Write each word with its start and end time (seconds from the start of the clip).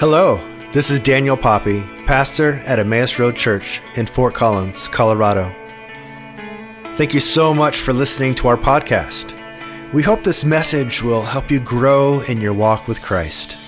Hello, 0.00 0.40
this 0.72 0.90
is 0.90 0.98
Daniel 0.98 1.36
Poppy, 1.36 1.82
pastor 2.06 2.54
at 2.64 2.78
Emmaus 2.78 3.18
Road 3.18 3.36
Church 3.36 3.82
in 3.96 4.06
Fort 4.06 4.32
Collins, 4.32 4.88
Colorado. 4.88 5.54
Thank 6.94 7.12
you 7.12 7.20
so 7.20 7.52
much 7.52 7.82
for 7.82 7.92
listening 7.92 8.32
to 8.36 8.48
our 8.48 8.56
podcast. 8.56 9.34
We 9.92 10.02
hope 10.02 10.24
this 10.24 10.42
message 10.42 11.02
will 11.02 11.20
help 11.20 11.50
you 11.50 11.60
grow 11.60 12.20
in 12.22 12.40
your 12.40 12.54
walk 12.54 12.88
with 12.88 13.02
Christ. 13.02 13.58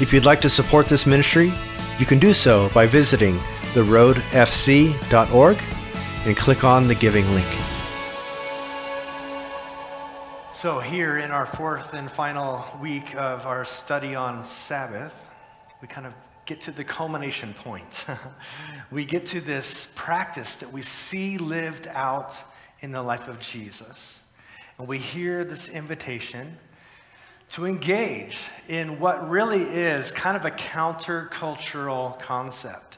If 0.00 0.12
you'd 0.12 0.24
like 0.24 0.40
to 0.40 0.50
support 0.50 0.86
this 0.86 1.06
ministry, 1.06 1.52
you 2.00 2.04
can 2.04 2.18
do 2.18 2.34
so 2.34 2.68
by 2.70 2.86
visiting 2.86 3.38
theroadfc.org 3.74 5.62
and 6.26 6.36
click 6.36 6.64
on 6.64 6.88
the 6.88 6.96
giving 6.96 7.32
link. 7.36 7.63
So, 10.64 10.80
here 10.80 11.18
in 11.18 11.30
our 11.30 11.44
fourth 11.44 11.92
and 11.92 12.10
final 12.10 12.64
week 12.80 13.14
of 13.16 13.44
our 13.44 13.66
study 13.66 14.14
on 14.14 14.46
Sabbath, 14.46 15.12
we 15.82 15.88
kind 15.88 16.06
of 16.06 16.14
get 16.46 16.62
to 16.62 16.70
the 16.70 16.82
culmination 16.82 17.52
point. 17.52 18.06
we 18.90 19.04
get 19.04 19.26
to 19.26 19.42
this 19.42 19.88
practice 19.94 20.56
that 20.56 20.72
we 20.72 20.80
see 20.80 21.36
lived 21.36 21.86
out 21.88 22.34
in 22.80 22.92
the 22.92 23.02
life 23.02 23.28
of 23.28 23.40
Jesus. 23.40 24.18
And 24.78 24.88
we 24.88 24.96
hear 24.96 25.44
this 25.44 25.68
invitation 25.68 26.56
to 27.50 27.66
engage 27.66 28.40
in 28.66 28.98
what 28.98 29.28
really 29.28 29.64
is 29.64 30.12
kind 30.12 30.34
of 30.34 30.46
a 30.46 30.50
countercultural 30.50 32.18
concept 32.20 32.96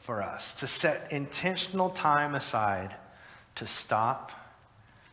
for 0.00 0.22
us 0.22 0.54
to 0.54 0.66
set 0.66 1.12
intentional 1.12 1.90
time 1.90 2.34
aside 2.34 2.96
to 3.56 3.66
stop, 3.66 4.32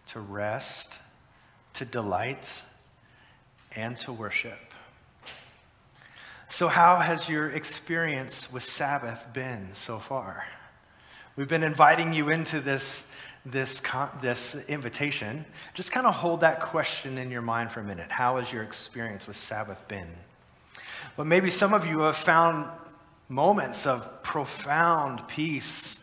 to 0.08 0.22
rest 0.22 1.00
to 1.76 1.86
delight, 1.86 2.62
and 3.76 4.00
to 4.00 4.14
worship. 4.14 4.60
So, 6.48 6.68
how 6.68 6.98
has 6.98 7.28
your 7.28 7.50
experience 7.50 8.52
with 8.52 8.64
Sabbath 8.64 9.28
been 9.34 9.70
so 9.74 10.00
far? 10.00 10.46
We've 11.36 11.50
been 11.50 11.64
inviting 11.64 12.14
you 12.14 12.30
into 12.30 12.62
this, 12.62 13.04
this, 13.46 13.82
this 14.22 14.56
invitation. 14.68 15.44
Just 15.74 15.92
kind 15.92 16.08
of 16.08 16.14
hold 16.14 16.40
that 16.42 16.62
question 16.62 17.18
in 17.18 17.30
your 17.30 17.42
mind 17.42 17.72
for 17.72 17.82
a 17.82 17.84
minute. 17.84 18.10
How 18.10 18.38
has 18.38 18.54
your 18.54 18.64
experience 18.64 19.28
with 19.28 19.36
Sabbath 19.36 19.86
been? 19.90 20.08
But 21.18 21.26
maybe 21.26 21.50
some 21.50 21.74
of 21.74 21.86
you 21.86 22.00
have 22.02 22.16
found 22.16 22.70
moments 23.28 23.86
of 23.86 24.24
profound 24.24 25.28
peace 25.28 25.98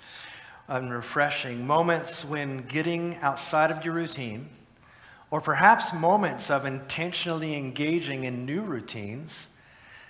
and 0.68 0.92
refreshing, 0.92 1.66
moments 1.66 2.24
when 2.24 2.62
getting 2.66 3.16
outside 3.22 3.70
of 3.70 3.84
your 3.86 3.94
routine 3.94 4.48
or 5.32 5.40
perhaps 5.40 5.94
moments 5.94 6.50
of 6.50 6.66
intentionally 6.66 7.56
engaging 7.56 8.24
in 8.24 8.44
new 8.44 8.60
routines 8.60 9.48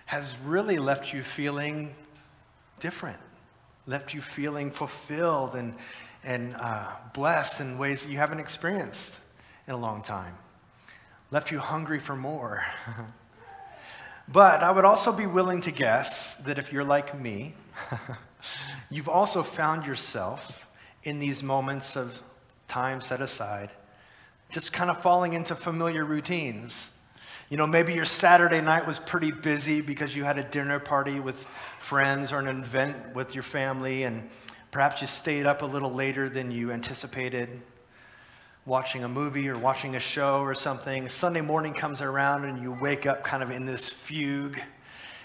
has 0.06 0.34
really 0.44 0.78
left 0.78 1.12
you 1.12 1.22
feeling 1.22 1.94
different, 2.80 3.20
left 3.86 4.12
you 4.12 4.20
feeling 4.20 4.68
fulfilled 4.72 5.54
and, 5.54 5.76
and 6.24 6.56
uh, 6.56 6.88
blessed 7.14 7.60
in 7.60 7.78
ways 7.78 8.02
that 8.02 8.10
you 8.10 8.18
haven't 8.18 8.40
experienced 8.40 9.20
in 9.68 9.74
a 9.74 9.76
long 9.76 10.02
time, 10.02 10.34
left 11.30 11.52
you 11.52 11.60
hungry 11.60 12.00
for 12.00 12.16
more. 12.16 12.64
but 14.28 14.64
I 14.64 14.72
would 14.72 14.84
also 14.84 15.12
be 15.12 15.26
willing 15.26 15.60
to 15.60 15.70
guess 15.70 16.34
that 16.46 16.58
if 16.58 16.72
you're 16.72 16.82
like 16.82 17.16
me, 17.16 17.54
you've 18.90 19.08
also 19.08 19.44
found 19.44 19.86
yourself 19.86 20.66
in 21.04 21.20
these 21.20 21.44
moments 21.44 21.96
of 21.96 22.20
time 22.66 23.00
set 23.00 23.20
aside 23.20 23.70
just 24.52 24.70
kind 24.70 24.90
of 24.90 25.00
falling 25.00 25.32
into 25.32 25.56
familiar 25.56 26.04
routines. 26.04 26.90
You 27.48 27.56
know, 27.56 27.66
maybe 27.66 27.94
your 27.94 28.04
Saturday 28.04 28.60
night 28.60 28.86
was 28.86 28.98
pretty 28.98 29.30
busy 29.30 29.80
because 29.80 30.14
you 30.14 30.24
had 30.24 30.36
a 30.38 30.44
dinner 30.44 30.78
party 30.78 31.20
with 31.20 31.44
friends 31.80 32.32
or 32.32 32.38
an 32.38 32.48
event 32.48 33.14
with 33.14 33.34
your 33.34 33.42
family, 33.42 34.04
and 34.04 34.28
perhaps 34.70 35.00
you 35.00 35.06
stayed 35.06 35.46
up 35.46 35.62
a 35.62 35.66
little 35.66 35.92
later 35.92 36.28
than 36.28 36.50
you 36.50 36.70
anticipated, 36.70 37.48
watching 38.66 39.04
a 39.04 39.08
movie 39.08 39.48
or 39.48 39.58
watching 39.58 39.96
a 39.96 40.00
show 40.00 40.40
or 40.40 40.54
something. 40.54 41.08
Sunday 41.08 41.40
morning 41.40 41.72
comes 41.72 42.02
around, 42.02 42.44
and 42.44 42.62
you 42.62 42.76
wake 42.80 43.06
up 43.06 43.24
kind 43.24 43.42
of 43.42 43.50
in 43.50 43.64
this 43.64 43.88
fugue, 43.88 44.60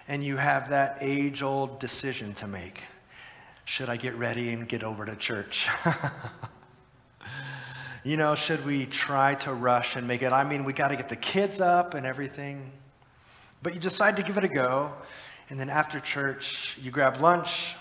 and 0.08 0.24
you 0.24 0.38
have 0.38 0.70
that 0.70 0.98
age 1.02 1.44
old 1.44 1.80
decision 1.80 2.34
to 2.36 2.48
make 2.48 2.82
Should 3.66 3.90
I 3.90 3.98
get 3.98 4.16
ready 4.16 4.54
and 4.54 4.68
get 4.70 4.84
over 4.84 5.06
to 5.06 5.18
church? 5.18 5.68
you 8.08 8.16
know, 8.16 8.36
should 8.36 8.66
we 8.66 8.86
try 8.86 9.36
to 9.36 9.54
rush 9.54 9.96
and 9.96 10.08
make 10.08 10.22
it? 10.22 10.32
I 10.32 10.44
mean, 10.44 10.64
we 10.64 10.72
got 10.72 10.90
to 10.90 10.96
get 10.96 11.10
the 11.10 11.16
kids 11.18 11.60
up 11.60 11.94
and 11.94 12.06
everything. 12.06 12.72
But 13.62 13.74
you 13.74 13.80
decide 13.80 14.16
to 14.16 14.24
give 14.24 14.38
it 14.38 14.44
a 14.46 14.48
go. 14.48 14.94
And 15.50 15.60
then 15.60 15.70
after 15.70 16.00
church, 16.00 16.78
you 16.82 16.90
grab 16.90 17.20
lunch. 17.20 17.76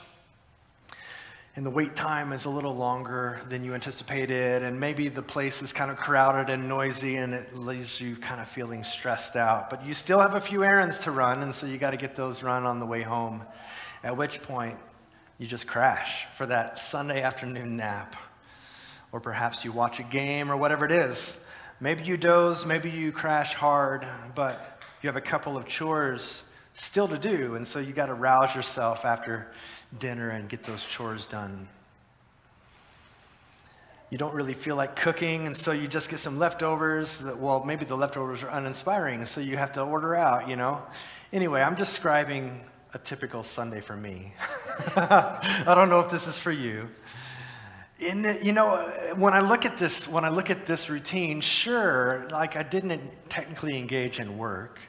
And 1.54 1.64
the 1.64 1.70
wait 1.70 1.94
time 1.94 2.32
is 2.32 2.44
a 2.44 2.50
little 2.50 2.74
longer 2.74 3.40
than 3.48 3.64
you 3.64 3.74
anticipated. 3.74 4.62
And 4.62 4.80
maybe 4.80 5.08
the 5.08 5.22
place 5.22 5.62
is 5.62 5.72
kind 5.72 5.90
of 5.90 5.96
crowded 5.96 6.52
and 6.52 6.68
noisy 6.68 7.16
and 7.16 7.32
it 7.32 7.56
leaves 7.56 8.00
you 8.00 8.16
kind 8.16 8.40
of 8.40 8.48
feeling 8.48 8.84
stressed 8.84 9.36
out. 9.36 9.70
But 9.70 9.84
you 9.84 9.94
still 9.94 10.18
have 10.18 10.34
a 10.34 10.40
few 10.40 10.64
errands 10.64 10.98
to 11.00 11.12
run. 11.12 11.42
And 11.42 11.54
so 11.54 11.66
you 11.66 11.78
got 11.78 11.90
to 11.90 11.96
get 11.96 12.16
those 12.16 12.42
run 12.42 12.64
on 12.64 12.80
the 12.80 12.86
way 12.86 13.02
home. 13.02 13.42
At 14.02 14.16
which 14.16 14.42
point, 14.42 14.76
you 15.38 15.46
just 15.46 15.66
crash 15.66 16.26
for 16.36 16.46
that 16.46 16.78
Sunday 16.78 17.22
afternoon 17.22 17.76
nap 17.76 18.16
or 19.12 19.20
perhaps 19.20 19.64
you 19.64 19.72
watch 19.72 20.00
a 20.00 20.02
game 20.04 20.50
or 20.50 20.56
whatever 20.56 20.84
it 20.84 20.92
is. 20.92 21.34
Maybe 21.80 22.04
you 22.04 22.16
doze, 22.16 22.64
maybe 22.64 22.90
you 22.90 23.12
crash 23.12 23.54
hard, 23.54 24.06
but 24.34 24.80
you 25.02 25.08
have 25.08 25.16
a 25.16 25.20
couple 25.20 25.56
of 25.56 25.66
chores 25.66 26.42
still 26.74 27.08
to 27.08 27.18
do, 27.18 27.54
and 27.54 27.66
so 27.66 27.78
you 27.78 27.92
got 27.92 28.06
to 28.06 28.14
rouse 28.14 28.54
yourself 28.54 29.04
after 29.04 29.46
dinner 29.98 30.30
and 30.30 30.48
get 30.48 30.64
those 30.64 30.84
chores 30.84 31.26
done. 31.26 31.68
You 34.10 34.18
don't 34.18 34.34
really 34.34 34.54
feel 34.54 34.76
like 34.76 34.94
cooking, 34.94 35.46
and 35.46 35.56
so 35.56 35.72
you 35.72 35.88
just 35.88 36.08
get 36.08 36.20
some 36.20 36.38
leftovers. 36.38 37.18
That, 37.18 37.38
well, 37.38 37.64
maybe 37.64 37.84
the 37.84 37.96
leftovers 37.96 38.42
are 38.42 38.48
uninspiring, 38.48 39.26
so 39.26 39.40
you 39.40 39.56
have 39.56 39.72
to 39.72 39.82
order 39.82 40.14
out, 40.14 40.48
you 40.48 40.56
know? 40.56 40.80
Anyway, 41.32 41.60
I'm 41.60 41.74
describing 41.74 42.60
a 42.94 42.98
typical 42.98 43.42
Sunday 43.42 43.80
for 43.80 43.96
me. 43.96 44.32
I 44.96 45.72
don't 45.74 45.88
know 45.88 46.00
if 46.00 46.10
this 46.10 46.26
is 46.26 46.38
for 46.38 46.52
you. 46.52 46.88
In, 47.98 48.38
you 48.42 48.52
know, 48.52 48.92
when 49.16 49.32
I 49.32 49.40
look 49.40 49.64
at 49.64 49.78
this, 49.78 50.06
when 50.06 50.24
I 50.24 50.28
look 50.28 50.50
at 50.50 50.66
this 50.66 50.90
routine, 50.90 51.40
sure, 51.40 52.26
like 52.30 52.54
I 52.54 52.62
didn't 52.62 53.00
technically 53.30 53.78
engage 53.78 54.20
in 54.20 54.36
work, 54.36 54.80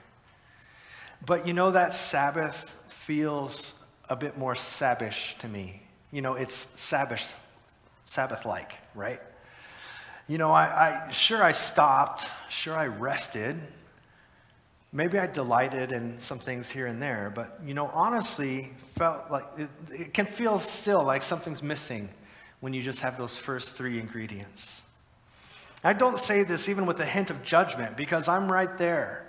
but 1.25 1.47
you 1.47 1.53
know 1.53 1.72
that 1.72 1.94
Sabbath 1.94 2.75
feels 2.90 3.75
a 4.09 4.16
bit 4.17 4.38
more 4.38 4.56
sabbish 4.56 5.38
to 5.40 5.47
me. 5.47 5.81
You 6.12 6.22
know, 6.22 6.34
it's 6.34 6.67
Sabbath, 6.75 7.25
Sabbath-like, 8.06 8.73
right? 8.94 9.22
You 10.28 10.38
know, 10.38 10.51
I, 10.51 11.06
I 11.07 11.12
sure 11.12 11.41
I 11.41 11.53
stopped, 11.53 12.28
sure 12.50 12.75
I 12.75 12.88
rested, 12.88 13.56
maybe 14.91 15.17
I 15.17 15.28
delighted 15.28 15.94
in 15.94 16.19
some 16.19 16.40
things 16.40 16.69
here 16.69 16.88
and 16.88 17.01
there, 17.01 17.31
but 17.34 17.57
you 17.63 17.73
know, 17.73 17.90
honestly, 17.94 18.73
felt 18.97 19.31
like 19.31 19.46
it, 19.57 19.69
it 19.91 20.13
can 20.13 20.25
feel 20.25 20.57
still 20.57 21.03
like 21.06 21.22
something's 21.22 21.63
missing 21.63 22.09
when 22.59 22.73
you 22.73 22.81
just 22.81 23.00
have 23.01 23.18
those 23.18 23.38
first 23.38 23.73
three 23.73 24.00
ingredients. 24.00 24.81
I 25.84 25.94
don't 25.94 26.18
say 26.18 26.44
this 26.44 26.69
even 26.69 26.85
with 26.85 27.00
a 27.00 27.06
hint 27.06 27.29
of 27.29 27.44
judgment 27.44 27.97
because 27.97 28.28
I'm 28.28 28.51
right 28.51 28.78
there. 28.78 29.25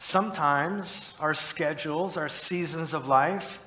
Sometimes 0.00 1.14
our 1.20 1.34
schedules, 1.34 2.16
our 2.16 2.28
seasons 2.28 2.94
of 2.94 3.08
life, 3.08 3.58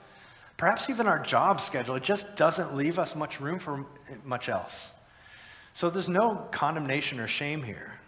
perhaps 0.57 0.89
even 0.89 1.07
our 1.07 1.19
job 1.19 1.61
schedule, 1.61 1.95
it 1.95 2.03
just 2.03 2.35
doesn't 2.35 2.75
leave 2.75 2.99
us 2.99 3.15
much 3.15 3.39
room 3.39 3.59
for 3.59 3.85
much 4.23 4.49
else. 4.49 4.91
So 5.73 5.89
there's 5.89 6.09
no 6.09 6.47
condemnation 6.51 7.19
or 7.19 7.27
shame 7.27 7.63
here. 7.63 7.99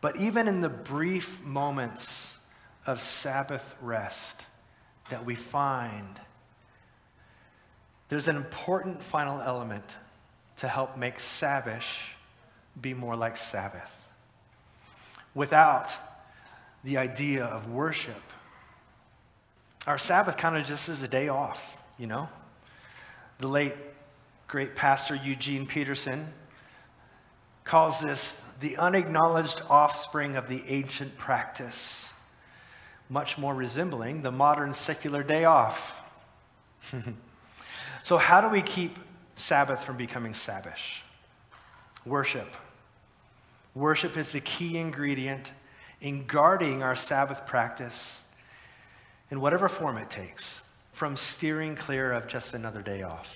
But 0.00 0.16
even 0.16 0.48
in 0.48 0.60
the 0.60 0.68
brief 0.68 1.42
moments 1.42 2.36
of 2.86 3.02
Sabbath 3.02 3.74
rest 3.80 4.44
that 5.10 5.24
we 5.24 5.34
find 5.34 6.20
there's 8.08 8.28
an 8.28 8.36
important 8.36 9.02
final 9.02 9.40
element 9.40 9.84
to 10.58 10.68
help 10.68 10.96
make 10.96 11.20
Sabbath 11.20 11.84
be 12.80 12.94
more 12.94 13.16
like 13.16 13.36
Sabbath. 13.36 14.08
Without 15.34 15.92
the 16.82 16.98
idea 16.98 17.44
of 17.44 17.70
worship, 17.70 18.22
our 19.86 19.98
Sabbath 19.98 20.36
kind 20.36 20.56
of 20.56 20.64
just 20.64 20.88
is 20.88 21.02
a 21.02 21.08
day 21.08 21.28
off, 21.28 21.76
you 21.98 22.06
know? 22.06 22.28
The 23.38 23.48
late, 23.48 23.74
great 24.46 24.76
pastor 24.76 25.14
Eugene 25.14 25.66
Peterson 25.66 26.32
calls 27.64 28.00
this 28.00 28.40
the 28.60 28.76
unacknowledged 28.76 29.62
offspring 29.68 30.36
of 30.36 30.48
the 30.48 30.62
ancient 30.68 31.16
practice, 31.18 32.08
much 33.08 33.36
more 33.36 33.54
resembling 33.54 34.22
the 34.22 34.30
modern 34.30 34.72
secular 34.72 35.22
day 35.22 35.44
off. 35.44 35.94
So, 38.04 38.18
how 38.18 38.42
do 38.42 38.50
we 38.50 38.60
keep 38.60 38.98
Sabbath 39.34 39.82
from 39.82 39.96
becoming 39.96 40.34
sabbish? 40.34 41.00
Worship. 42.04 42.54
Worship 43.74 44.18
is 44.18 44.30
the 44.30 44.40
key 44.40 44.76
ingredient 44.76 45.50
in 46.02 46.26
guarding 46.26 46.82
our 46.82 46.94
Sabbath 46.94 47.46
practice 47.46 48.20
in 49.30 49.40
whatever 49.40 49.70
form 49.70 49.96
it 49.96 50.10
takes, 50.10 50.60
from 50.92 51.16
steering 51.16 51.76
clear 51.76 52.12
of 52.12 52.26
just 52.26 52.52
another 52.52 52.82
day 52.82 53.02
off. 53.02 53.34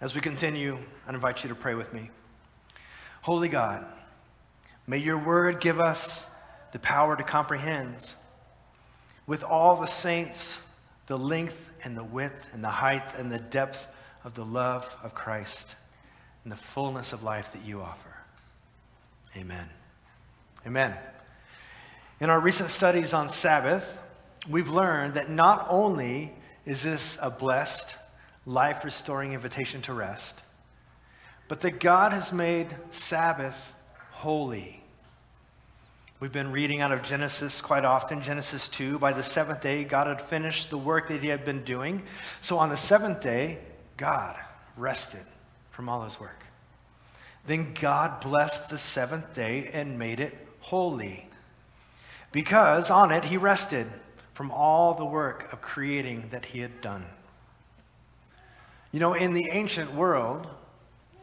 As 0.00 0.14
we 0.14 0.20
continue, 0.20 0.78
I 1.08 1.12
invite 1.12 1.42
you 1.42 1.48
to 1.48 1.56
pray 1.56 1.74
with 1.74 1.92
me. 1.92 2.08
Holy 3.22 3.48
God, 3.48 3.84
may 4.86 4.98
your 4.98 5.18
word 5.18 5.60
give 5.60 5.80
us 5.80 6.24
the 6.70 6.78
power 6.78 7.16
to 7.16 7.24
comprehend 7.24 8.12
with 9.26 9.42
all 9.42 9.74
the 9.74 9.88
saints 9.88 10.60
the 11.08 11.18
length 11.18 11.56
and 11.84 11.96
the 11.96 12.04
width 12.04 12.48
and 12.52 12.62
the 12.62 12.68
height 12.68 13.14
and 13.16 13.30
the 13.30 13.38
depth 13.38 13.88
of 14.24 14.34
the 14.34 14.44
love 14.44 14.94
of 15.02 15.14
Christ 15.14 15.76
and 16.44 16.52
the 16.52 16.56
fullness 16.56 17.12
of 17.12 17.22
life 17.22 17.52
that 17.52 17.64
you 17.64 17.80
offer. 17.80 18.16
Amen. 19.36 19.68
Amen. 20.66 20.94
In 22.20 22.28
our 22.28 22.40
recent 22.40 22.70
studies 22.70 23.14
on 23.14 23.28
Sabbath, 23.28 23.98
we've 24.48 24.68
learned 24.70 25.14
that 25.14 25.30
not 25.30 25.66
only 25.70 26.32
is 26.66 26.82
this 26.82 27.16
a 27.20 27.30
blessed, 27.30 27.94
life 28.44 28.84
restoring 28.84 29.32
invitation 29.32 29.80
to 29.82 29.92
rest, 29.92 30.42
but 31.48 31.60
that 31.62 31.80
God 31.80 32.12
has 32.12 32.32
made 32.32 32.68
Sabbath 32.90 33.72
holy. 34.10 34.79
We've 36.20 36.30
been 36.30 36.52
reading 36.52 36.82
out 36.82 36.92
of 36.92 37.02
Genesis 37.02 37.62
quite 37.62 37.86
often, 37.86 38.20
Genesis 38.20 38.68
2. 38.68 38.98
By 38.98 39.14
the 39.14 39.22
seventh 39.22 39.62
day, 39.62 39.84
God 39.84 40.06
had 40.06 40.20
finished 40.20 40.68
the 40.68 40.76
work 40.76 41.08
that 41.08 41.22
he 41.22 41.28
had 41.28 41.46
been 41.46 41.64
doing. 41.64 42.02
So 42.42 42.58
on 42.58 42.68
the 42.68 42.76
seventh 42.76 43.22
day, 43.22 43.58
God 43.96 44.36
rested 44.76 45.24
from 45.70 45.88
all 45.88 46.04
his 46.04 46.20
work. 46.20 46.44
Then 47.46 47.72
God 47.72 48.20
blessed 48.20 48.68
the 48.68 48.76
seventh 48.76 49.34
day 49.34 49.70
and 49.72 49.98
made 49.98 50.20
it 50.20 50.36
holy. 50.60 51.26
Because 52.32 52.90
on 52.90 53.12
it 53.12 53.24
he 53.24 53.38
rested 53.38 53.86
from 54.34 54.50
all 54.50 54.92
the 54.92 55.06
work 55.06 55.50
of 55.54 55.62
creating 55.62 56.28
that 56.32 56.44
he 56.44 56.60
had 56.60 56.82
done. 56.82 57.06
You 58.92 59.00
know, 59.00 59.14
in 59.14 59.32
the 59.32 59.48
ancient 59.52 59.94
world 59.94 60.48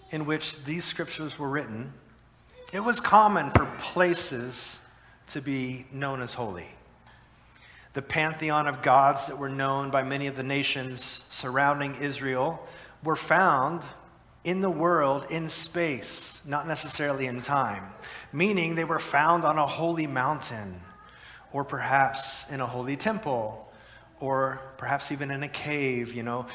in 0.09 0.25
which 0.25 0.57
these 0.63 0.85
scriptures 0.85 1.37
were 1.37 1.49
written, 1.49 1.93
it 2.73 2.79
was 2.79 2.99
common 2.99 3.51
for 3.51 3.67
places 3.77 4.79
to 5.27 5.41
be 5.41 5.85
known 5.91 6.21
as 6.21 6.33
holy. 6.33 6.67
The 7.93 8.01
pantheon 8.01 8.67
of 8.67 8.81
gods 8.81 9.27
that 9.27 9.37
were 9.37 9.49
known 9.49 9.89
by 9.89 10.03
many 10.03 10.27
of 10.27 10.35
the 10.35 10.43
nations 10.43 11.23
surrounding 11.29 11.95
Israel 11.95 12.65
were 13.03 13.15
found 13.15 13.81
in 14.43 14.61
the 14.61 14.69
world 14.69 15.25
in 15.29 15.49
space, 15.49 16.39
not 16.45 16.67
necessarily 16.67 17.25
in 17.25 17.41
time, 17.41 17.83
meaning 18.31 18.75
they 18.75 18.83
were 18.83 18.99
found 18.99 19.43
on 19.43 19.57
a 19.57 19.67
holy 19.67 20.07
mountain, 20.07 20.79
or 21.51 21.63
perhaps 21.63 22.45
in 22.49 22.61
a 22.61 22.65
holy 22.65 22.95
temple, 22.95 23.69
or 24.19 24.59
perhaps 24.77 25.11
even 25.11 25.31
in 25.31 25.43
a 25.43 25.49
cave. 25.49 26.13
You 26.13 26.23
know, 26.23 26.45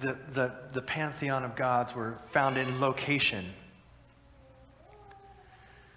the, 0.00 0.16
the, 0.32 0.52
the 0.72 0.82
pantheon 0.82 1.42
of 1.42 1.56
gods 1.56 1.94
were 1.94 2.14
found 2.30 2.56
in 2.56 2.80
location. 2.80 3.46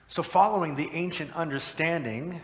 So, 0.07 0.21
following 0.21 0.75
the 0.75 0.89
ancient 0.93 1.35
understanding 1.35 2.39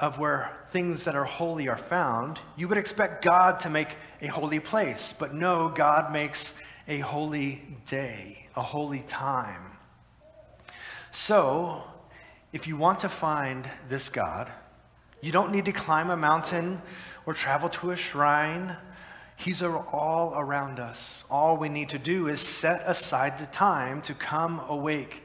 of 0.00 0.18
where 0.18 0.50
things 0.72 1.04
that 1.04 1.14
are 1.14 1.24
holy 1.24 1.68
are 1.68 1.76
found, 1.76 2.40
you 2.56 2.66
would 2.66 2.76
expect 2.76 3.24
God 3.24 3.60
to 3.60 3.70
make 3.70 3.96
a 4.20 4.26
holy 4.26 4.58
place. 4.58 5.14
But 5.16 5.32
no, 5.32 5.68
God 5.68 6.12
makes 6.12 6.52
a 6.88 6.98
holy 6.98 7.62
day, 7.86 8.48
a 8.56 8.62
holy 8.62 9.04
time. 9.06 9.62
So, 11.12 11.84
if 12.52 12.66
you 12.66 12.76
want 12.76 13.00
to 13.00 13.08
find 13.08 13.70
this 13.88 14.08
God, 14.08 14.50
you 15.20 15.30
don't 15.30 15.52
need 15.52 15.66
to 15.66 15.72
climb 15.72 16.10
a 16.10 16.16
mountain 16.16 16.82
or 17.26 17.32
travel 17.32 17.68
to 17.68 17.92
a 17.92 17.96
shrine. 17.96 18.76
He's 19.36 19.62
all 19.62 20.34
around 20.36 20.80
us. 20.80 21.22
All 21.30 21.56
we 21.56 21.68
need 21.68 21.90
to 21.90 21.98
do 21.98 22.26
is 22.26 22.40
set 22.40 22.82
aside 22.86 23.38
the 23.38 23.46
time 23.46 24.02
to 24.02 24.14
come 24.14 24.60
awake 24.68 25.22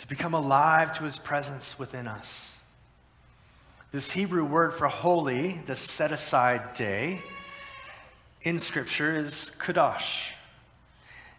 to 0.00 0.08
become 0.08 0.32
alive 0.32 0.96
to 0.96 1.04
his 1.04 1.18
presence 1.18 1.78
within 1.78 2.06
us. 2.06 2.54
This 3.92 4.10
Hebrew 4.10 4.46
word 4.46 4.72
for 4.72 4.88
holy, 4.88 5.60
the 5.66 5.76
set 5.76 6.10
aside 6.10 6.72
day, 6.72 7.20
in 8.40 8.58
Scripture 8.58 9.18
is 9.18 9.52
kadosh. 9.58 10.32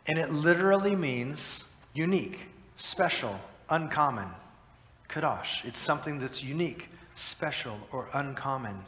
And 0.07 0.19
it 0.19 0.31
literally 0.31 0.95
means 0.95 1.63
unique, 1.95 2.39
special, 2.75 3.39
uncommon. 3.67 4.27
Kadosh. 5.09 5.65
It's 5.65 5.79
something 5.79 6.19
that's 6.19 6.43
unique, 6.43 6.89
special, 7.15 7.79
or 7.91 8.09
uncommon. 8.13 8.85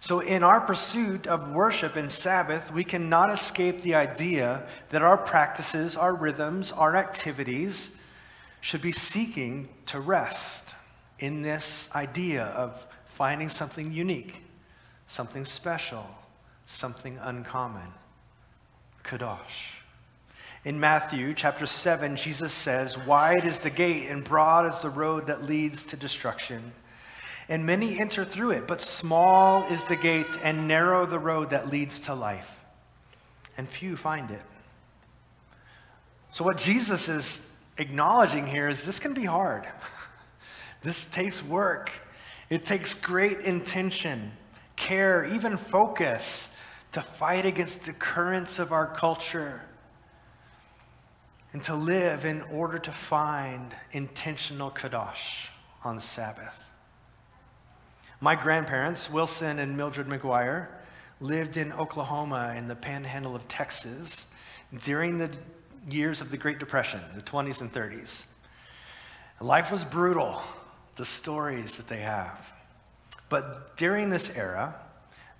So, 0.00 0.20
in 0.20 0.42
our 0.42 0.60
pursuit 0.60 1.26
of 1.26 1.50
worship 1.50 1.96
and 1.96 2.10
Sabbath, 2.10 2.72
we 2.72 2.84
cannot 2.84 3.30
escape 3.30 3.82
the 3.82 3.94
idea 3.94 4.62
that 4.88 5.02
our 5.02 5.18
practices, 5.18 5.96
our 5.96 6.14
rhythms, 6.14 6.72
our 6.72 6.96
activities, 6.96 7.90
should 8.60 8.82
be 8.82 8.92
seeking 8.92 9.68
to 9.86 10.00
rest 10.00 10.74
in 11.18 11.42
this 11.42 11.88
idea 11.94 12.44
of 12.44 12.86
finding 13.14 13.48
something 13.48 13.92
unique, 13.92 14.42
something 15.06 15.44
special, 15.44 16.06
something 16.66 17.18
uncommon. 17.22 17.88
Kadosh. 19.04 19.78
In 20.64 20.78
Matthew 20.78 21.34
chapter 21.34 21.66
7, 21.66 22.16
Jesus 22.16 22.52
says, 22.52 22.98
Wide 22.98 23.46
is 23.46 23.60
the 23.60 23.70
gate 23.70 24.08
and 24.08 24.22
broad 24.22 24.72
is 24.72 24.80
the 24.80 24.90
road 24.90 25.28
that 25.28 25.44
leads 25.44 25.86
to 25.86 25.96
destruction. 25.96 26.72
And 27.48 27.64
many 27.64 27.98
enter 27.98 28.24
through 28.24 28.50
it, 28.50 28.66
but 28.66 28.82
small 28.82 29.62
is 29.68 29.84
the 29.86 29.96
gate 29.96 30.26
and 30.42 30.68
narrow 30.68 31.06
the 31.06 31.18
road 31.18 31.50
that 31.50 31.70
leads 31.70 32.00
to 32.00 32.14
life. 32.14 32.60
And 33.56 33.68
few 33.68 33.96
find 33.96 34.30
it. 34.30 34.42
So, 36.30 36.44
what 36.44 36.58
Jesus 36.58 37.08
is 37.08 37.40
acknowledging 37.78 38.46
here 38.46 38.68
is 38.68 38.84
this 38.84 38.98
can 38.98 39.14
be 39.14 39.24
hard. 39.24 39.66
this 40.82 41.06
takes 41.06 41.42
work, 41.42 41.90
it 42.50 42.64
takes 42.64 42.94
great 42.94 43.40
intention, 43.40 44.32
care, 44.76 45.24
even 45.26 45.56
focus 45.56 46.48
to 46.92 47.02
fight 47.02 47.46
against 47.46 47.84
the 47.84 47.92
currents 47.92 48.58
of 48.58 48.72
our 48.72 48.86
culture 48.86 49.62
and 51.52 51.62
to 51.62 51.74
live 51.74 52.24
in 52.24 52.42
order 52.42 52.78
to 52.78 52.92
find 52.92 53.74
intentional 53.92 54.70
kadosh 54.70 55.48
on 55.84 56.00
Sabbath. 56.00 56.64
My 58.20 58.34
grandparents, 58.34 59.10
Wilson 59.10 59.58
and 59.58 59.76
Mildred 59.76 60.08
McGuire, 60.08 60.66
lived 61.20 61.56
in 61.56 61.72
Oklahoma 61.72 62.54
in 62.56 62.68
the 62.68 62.74
panhandle 62.74 63.34
of 63.34 63.46
Texas 63.48 64.26
during 64.84 65.18
the 65.18 65.30
years 65.88 66.20
of 66.20 66.30
the 66.30 66.36
Great 66.36 66.58
Depression, 66.58 67.00
the 67.14 67.22
20s 67.22 67.60
and 67.60 67.72
30s. 67.72 68.22
Life 69.40 69.70
was 69.70 69.84
brutal, 69.84 70.40
the 70.96 71.04
stories 71.04 71.76
that 71.76 71.88
they 71.88 72.00
have. 72.00 72.38
But 73.28 73.76
during 73.76 74.10
this 74.10 74.30
era, 74.30 74.74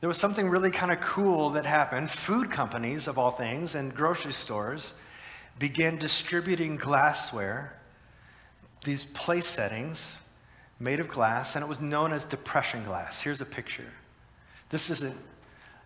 there 0.01 0.09
was 0.09 0.19
something 0.19 0.49
really 0.49 0.71
kind 0.71 0.93
of 0.93 1.01
cool 1.01 1.51
that 1.51 1.67
happened. 1.67 2.11
Food 2.11 2.51
companies, 2.51 3.09
of 3.09 3.19
all 3.19 3.33
things, 3.33 3.75
and 3.75 3.95
grocery 3.95 4.33
stores 4.33 4.95
began 5.59 5.99
distributing 5.99 6.77
glassware, 6.77 7.77
these 8.85 9.05
place 9.07 9.47
settings 9.47 10.13
made 10.79 11.01
of 11.01 11.09
glass, 11.09 11.57
and 11.57 11.65
it 11.65 11.69
was 11.69 11.81
known 11.81 12.13
as 12.13 12.25
depression 12.25 12.85
glass. 12.85 13.21
Here's 13.21 13.41
a 13.41 13.45
picture. 13.45 13.93
This 14.71 14.91
isn't 14.91 15.17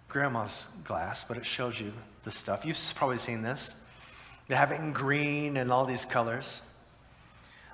grandma's 0.08 0.66
glass, 0.84 1.24
but 1.24 1.38
it 1.38 1.46
shows 1.46 1.80
you 1.80 1.92
the 2.24 2.30
stuff. 2.30 2.66
You've 2.66 2.78
probably 2.94 3.16
seen 3.16 3.40
this. 3.40 3.72
They 4.48 4.54
have 4.54 4.72
it 4.72 4.80
in 4.80 4.92
green 4.92 5.56
and 5.56 5.72
all 5.72 5.84
these 5.84 6.04
colors. 6.04 6.62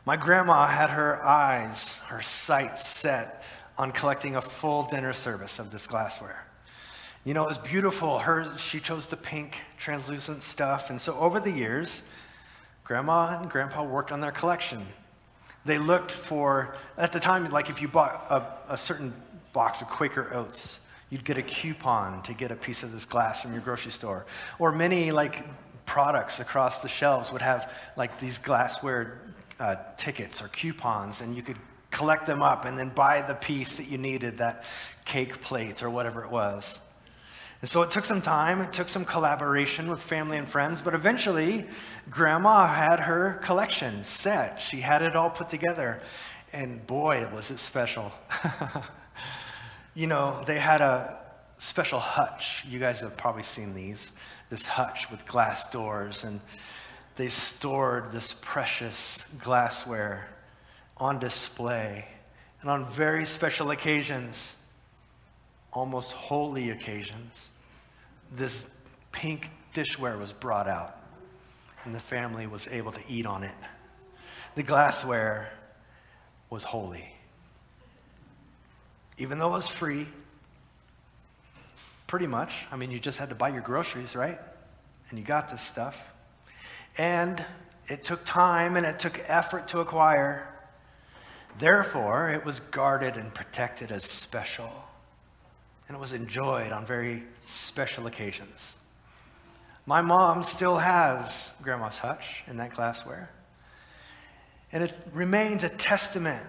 My 0.04 0.16
grandma 0.16 0.66
had 0.66 0.90
her 0.90 1.22
eyes, 1.24 1.96
her 2.06 2.22
sights 2.22 2.88
set 2.88 3.42
on 3.76 3.92
collecting 3.92 4.36
a 4.36 4.42
full 4.42 4.84
dinner 4.84 5.12
service 5.12 5.58
of 5.58 5.70
this 5.70 5.86
glassware. 5.86 6.46
You 7.24 7.34
know, 7.34 7.44
it 7.44 7.48
was 7.48 7.58
beautiful. 7.58 8.18
Her, 8.18 8.46
she 8.56 8.80
chose 8.80 9.06
the 9.06 9.16
pink, 9.16 9.56
translucent 9.78 10.42
stuff. 10.42 10.88
And 10.90 11.00
so 11.00 11.14
over 11.18 11.40
the 11.40 11.50
years, 11.50 12.02
grandma 12.84 13.38
and 13.38 13.50
grandpa 13.50 13.84
worked 13.84 14.12
on 14.12 14.20
their 14.20 14.32
collection. 14.32 14.86
They 15.64 15.78
looked 15.78 16.12
for, 16.12 16.74
at 16.96 17.12
the 17.12 17.20
time, 17.20 17.50
like 17.50 17.68
if 17.68 17.82
you 17.82 17.88
bought 17.88 18.26
a, 18.30 18.72
a 18.72 18.76
certain 18.78 19.12
box 19.52 19.82
of 19.82 19.88
Quaker 19.88 20.32
oats, 20.32 20.80
you'd 21.10 21.24
get 21.24 21.36
a 21.36 21.42
coupon 21.42 22.22
to 22.22 22.32
get 22.32 22.50
a 22.50 22.56
piece 22.56 22.82
of 22.82 22.92
this 22.92 23.04
glass 23.04 23.42
from 23.42 23.52
your 23.52 23.60
grocery 23.60 23.92
store. 23.92 24.24
Or 24.58 24.72
many, 24.72 25.12
like 25.12 25.44
products 25.88 26.38
across 26.38 26.82
the 26.82 26.88
shelves 26.88 27.32
would 27.32 27.42
have 27.42 27.72
like 27.96 28.20
these 28.20 28.38
glassware 28.38 29.20
uh, 29.58 29.74
tickets 29.96 30.40
or 30.40 30.48
coupons, 30.48 31.20
and 31.20 31.34
you 31.34 31.42
could 31.42 31.56
collect 31.90 32.26
them 32.26 32.42
up 32.42 32.64
and 32.66 32.78
then 32.78 32.90
buy 32.90 33.22
the 33.22 33.34
piece 33.34 33.78
that 33.78 33.88
you 33.88 33.98
needed, 33.98 34.38
that 34.38 34.64
cake 35.04 35.40
plate 35.40 35.82
or 35.82 35.90
whatever 35.90 36.22
it 36.22 36.30
was. 36.30 36.78
And 37.60 37.68
so 37.68 37.82
it 37.82 37.90
took 37.90 38.04
some 38.04 38.22
time, 38.22 38.60
it 38.60 38.72
took 38.72 38.88
some 38.88 39.04
collaboration 39.04 39.90
with 39.90 40.00
family 40.00 40.36
and 40.36 40.48
friends, 40.48 40.80
but 40.80 40.94
eventually, 40.94 41.66
Grandma 42.08 42.68
had 42.68 43.00
her 43.00 43.40
collection 43.42 44.04
set. 44.04 44.62
She 44.62 44.80
had 44.80 45.02
it 45.02 45.16
all 45.16 45.30
put 45.30 45.48
together, 45.48 46.00
and 46.52 46.86
boy, 46.86 47.26
was 47.34 47.50
it 47.50 47.58
special. 47.58 48.12
You 49.98 50.06
know, 50.06 50.44
they 50.46 50.60
had 50.60 50.80
a 50.80 51.18
special 51.58 51.98
hutch. 51.98 52.64
You 52.68 52.78
guys 52.78 53.00
have 53.00 53.16
probably 53.16 53.42
seen 53.42 53.74
these. 53.74 54.12
This 54.50 54.64
hutch 54.64 55.10
with 55.10 55.26
glass 55.26 55.68
doors, 55.70 56.24
and 56.24 56.40
they 57.16 57.28
stored 57.28 58.12
this 58.12 58.34
precious 58.40 59.24
glassware 59.42 60.28
on 60.96 61.18
display. 61.18 62.06
And 62.60 62.70
on 62.70 62.90
very 62.90 63.24
special 63.24 63.70
occasions, 63.70 64.56
almost 65.72 66.12
holy 66.12 66.70
occasions, 66.70 67.50
this 68.32 68.66
pink 69.12 69.50
dishware 69.74 70.18
was 70.18 70.32
brought 70.32 70.68
out, 70.68 70.96
and 71.84 71.94
the 71.94 72.00
family 72.00 72.46
was 72.46 72.68
able 72.68 72.92
to 72.92 73.00
eat 73.08 73.26
on 73.26 73.44
it. 73.44 73.54
The 74.54 74.62
glassware 74.62 75.50
was 76.50 76.64
holy. 76.64 77.12
Even 79.18 79.38
though 79.38 79.48
it 79.48 79.52
was 79.52 79.68
free, 79.68 80.06
pretty 82.08 82.26
much. 82.26 82.66
I 82.72 82.76
mean, 82.76 82.90
you 82.90 82.98
just 82.98 83.18
had 83.18 83.28
to 83.28 83.36
buy 83.36 83.50
your 83.50 83.60
groceries, 83.60 84.16
right? 84.16 84.40
And 85.10 85.18
you 85.18 85.24
got 85.24 85.50
this 85.50 85.62
stuff. 85.62 85.96
And 86.96 87.44
it 87.86 88.04
took 88.04 88.24
time 88.24 88.76
and 88.76 88.84
it 88.84 88.98
took 88.98 89.20
effort 89.28 89.68
to 89.68 89.78
acquire. 89.78 90.52
Therefore, 91.58 92.30
it 92.30 92.44
was 92.44 92.58
guarded 92.58 93.16
and 93.16 93.32
protected 93.32 93.92
as 93.92 94.04
special. 94.04 94.70
And 95.86 95.96
it 95.96 96.00
was 96.00 96.12
enjoyed 96.12 96.72
on 96.72 96.84
very 96.84 97.22
special 97.46 98.06
occasions. 98.06 98.74
My 99.86 100.00
mom 100.02 100.42
still 100.42 100.76
has 100.76 101.52
Grandma's 101.62 101.98
hutch 101.98 102.42
in 102.46 102.58
that 102.58 102.74
glassware. 102.74 103.30
And 104.70 104.84
it 104.84 104.98
remains 105.14 105.64
a 105.64 105.70
testament 105.70 106.46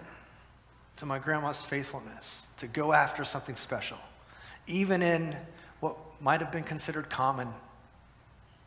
to 0.97 1.05
my 1.05 1.19
grandma's 1.19 1.61
faithfulness 1.61 2.45
to 2.57 2.67
go 2.67 2.91
after 2.91 3.23
something 3.23 3.55
special, 3.55 3.97
even 4.69 5.01
in 5.01 5.35
what 5.81 5.97
might 6.21 6.39
have 6.39 6.51
been 6.51 6.63
considered 6.63 7.09
common, 7.09 7.49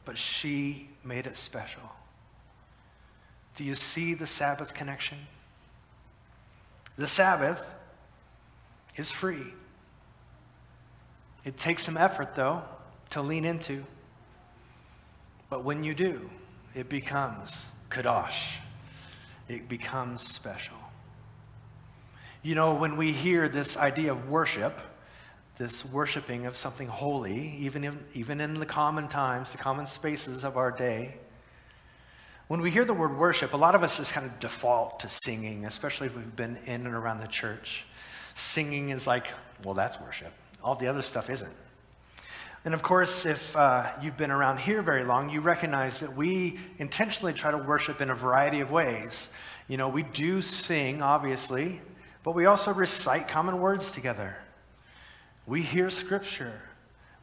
but 0.04 0.18
she 0.18 0.88
made 1.04 1.26
it 1.26 1.36
special. 1.36 1.82
Do 3.54 3.64
you 3.64 3.74
see 3.74 4.14
the 4.14 4.26
Sabbath 4.26 4.74
connection? 4.74 5.18
The 6.96 7.06
Sabbath 7.06 7.62
is 8.96 9.10
free. 9.10 9.54
It 11.44 11.56
takes 11.56 11.84
some 11.84 11.96
effort, 11.96 12.34
though, 12.34 12.62
to 13.10 13.22
lean 13.22 13.44
into. 13.44 13.84
But 15.48 15.64
when 15.64 15.84
you 15.84 15.94
do, 15.94 16.28
it 16.74 16.88
becomes 16.88 17.66
kadosh. 17.90 18.56
It 19.48 19.68
becomes 19.68 20.22
special. 20.22 20.76
You 22.42 22.54
know, 22.54 22.74
when 22.74 22.96
we 22.96 23.12
hear 23.12 23.48
this 23.48 23.76
idea 23.76 24.12
of 24.12 24.28
worship, 24.28 24.78
this 25.58 25.84
worshiping 25.84 26.46
of 26.46 26.56
something 26.56 26.88
holy, 26.88 27.56
even 27.58 27.84
in, 27.84 28.04
even 28.14 28.40
in 28.40 28.54
the 28.54 28.66
common 28.66 29.08
times, 29.08 29.52
the 29.52 29.58
common 29.58 29.86
spaces 29.86 30.44
of 30.44 30.56
our 30.56 30.70
day, 30.70 31.16
when 32.48 32.60
we 32.60 32.70
hear 32.70 32.84
the 32.84 32.92
word 32.92 33.16
worship, 33.16 33.54
a 33.54 33.56
lot 33.56 33.74
of 33.74 33.82
us 33.82 33.96
just 33.96 34.12
kind 34.12 34.26
of 34.26 34.38
default 34.38 35.00
to 35.00 35.08
singing, 35.08 35.64
especially 35.64 36.08
if 36.08 36.16
we've 36.16 36.36
been 36.36 36.58
in 36.66 36.86
and 36.86 36.94
around 36.94 37.20
the 37.20 37.26
church. 37.26 37.84
Singing 38.34 38.90
is 38.90 39.06
like, 39.06 39.28
well, 39.64 39.74
that's 39.74 39.98
worship. 40.00 40.32
All 40.62 40.74
the 40.74 40.86
other 40.86 41.02
stuff 41.02 41.30
isn't. 41.30 41.54
And 42.64 42.74
of 42.74 42.82
course, 42.82 43.26
if 43.26 43.56
uh, 43.56 43.90
you've 44.02 44.16
been 44.16 44.30
around 44.30 44.58
here 44.58 44.82
very 44.82 45.04
long, 45.04 45.30
you 45.30 45.40
recognize 45.40 46.00
that 46.00 46.14
we 46.14 46.58
intentionally 46.78 47.32
try 47.32 47.50
to 47.50 47.58
worship 47.58 48.00
in 48.00 48.10
a 48.10 48.14
variety 48.14 48.60
of 48.60 48.70
ways. 48.70 49.28
You 49.66 49.76
know, 49.76 49.88
we 49.88 50.02
do 50.02 50.42
sing, 50.42 51.02
obviously, 51.02 51.80
but 52.22 52.32
we 52.32 52.46
also 52.46 52.72
recite 52.72 53.28
common 53.28 53.60
words 53.60 53.90
together. 53.90 54.36
We 55.46 55.62
hear 55.62 55.90
scripture. 55.90 56.60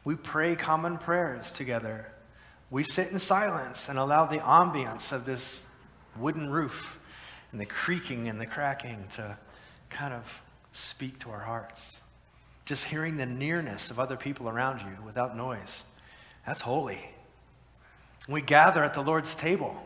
We 0.04 0.16
pray 0.16 0.56
common 0.56 0.98
prayers 0.98 1.52
together. 1.52 2.06
We 2.70 2.82
sit 2.82 3.10
in 3.10 3.18
silence 3.18 3.88
and 3.88 3.98
allow 3.98 4.26
the 4.26 4.38
ambience 4.38 5.12
of 5.12 5.24
this 5.24 5.62
wooden 6.16 6.50
roof 6.50 6.98
and 7.52 7.60
the 7.60 7.66
creaking 7.66 8.28
and 8.28 8.40
the 8.40 8.46
cracking 8.46 9.06
to 9.16 9.36
kind 9.88 10.14
of 10.14 10.24
speak 10.72 11.18
to 11.20 11.30
our 11.30 11.40
hearts. 11.40 12.00
Just 12.64 12.84
hearing 12.84 13.16
the 13.16 13.26
nearness 13.26 13.90
of 13.90 13.98
other 13.98 14.16
people 14.16 14.48
around 14.48 14.80
you 14.80 15.04
without 15.04 15.36
noise. 15.36 15.82
That's 16.46 16.60
holy. 16.60 17.00
We 18.28 18.42
gather 18.42 18.84
at 18.84 18.94
the 18.94 19.02
Lord's 19.02 19.34
table. 19.34 19.84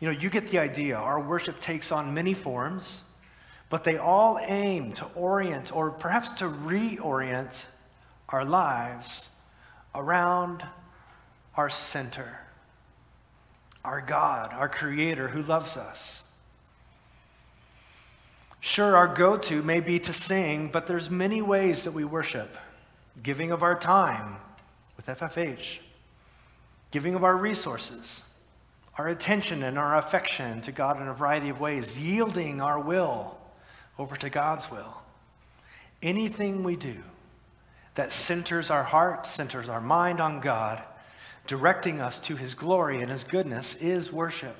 You 0.00 0.10
know, 0.10 0.18
you 0.18 0.28
get 0.28 0.48
the 0.48 0.58
idea. 0.58 0.96
Our 0.96 1.20
worship 1.20 1.60
takes 1.60 1.92
on 1.92 2.12
many 2.12 2.34
forms. 2.34 3.02
But 3.68 3.84
they 3.84 3.98
all 3.98 4.38
aim 4.40 4.92
to 4.94 5.04
orient 5.14 5.74
or 5.74 5.90
perhaps 5.90 6.30
to 6.30 6.44
reorient 6.44 7.64
our 8.28 8.44
lives 8.44 9.28
around 9.94 10.64
our 11.56 11.70
center, 11.70 12.40
our 13.84 14.00
God, 14.00 14.52
our 14.52 14.68
Creator 14.68 15.28
who 15.28 15.42
loves 15.42 15.76
us. 15.76 16.22
Sure, 18.60 18.96
our 18.96 19.08
go 19.08 19.36
to 19.36 19.62
may 19.62 19.80
be 19.80 19.98
to 20.00 20.12
sing, 20.12 20.68
but 20.68 20.86
there's 20.86 21.10
many 21.10 21.40
ways 21.40 21.84
that 21.84 21.92
we 21.92 22.04
worship 22.04 22.56
giving 23.22 23.50
of 23.50 23.62
our 23.62 23.78
time 23.78 24.36
with 24.96 25.06
FFH, 25.06 25.78
giving 26.90 27.14
of 27.14 27.24
our 27.24 27.36
resources, 27.36 28.22
our 28.98 29.08
attention 29.08 29.62
and 29.62 29.78
our 29.78 29.96
affection 29.96 30.60
to 30.62 30.72
God 30.72 31.00
in 31.00 31.08
a 31.08 31.14
variety 31.14 31.48
of 31.48 31.60
ways, 31.60 31.98
yielding 31.98 32.60
our 32.60 32.78
will 32.78 33.38
over 33.98 34.16
to 34.16 34.30
God's 34.30 34.70
will. 34.70 35.02
Anything 36.02 36.62
we 36.62 36.76
do 36.76 36.96
that 37.94 38.12
centers 38.12 38.70
our 38.70 38.84
heart, 38.84 39.26
centers 39.26 39.68
our 39.68 39.80
mind 39.80 40.20
on 40.20 40.40
God, 40.40 40.82
directing 41.46 42.00
us 42.00 42.18
to 42.20 42.36
His 42.36 42.54
glory 42.54 43.00
and 43.00 43.10
His 43.10 43.24
goodness 43.24 43.74
is 43.76 44.12
worship. 44.12 44.56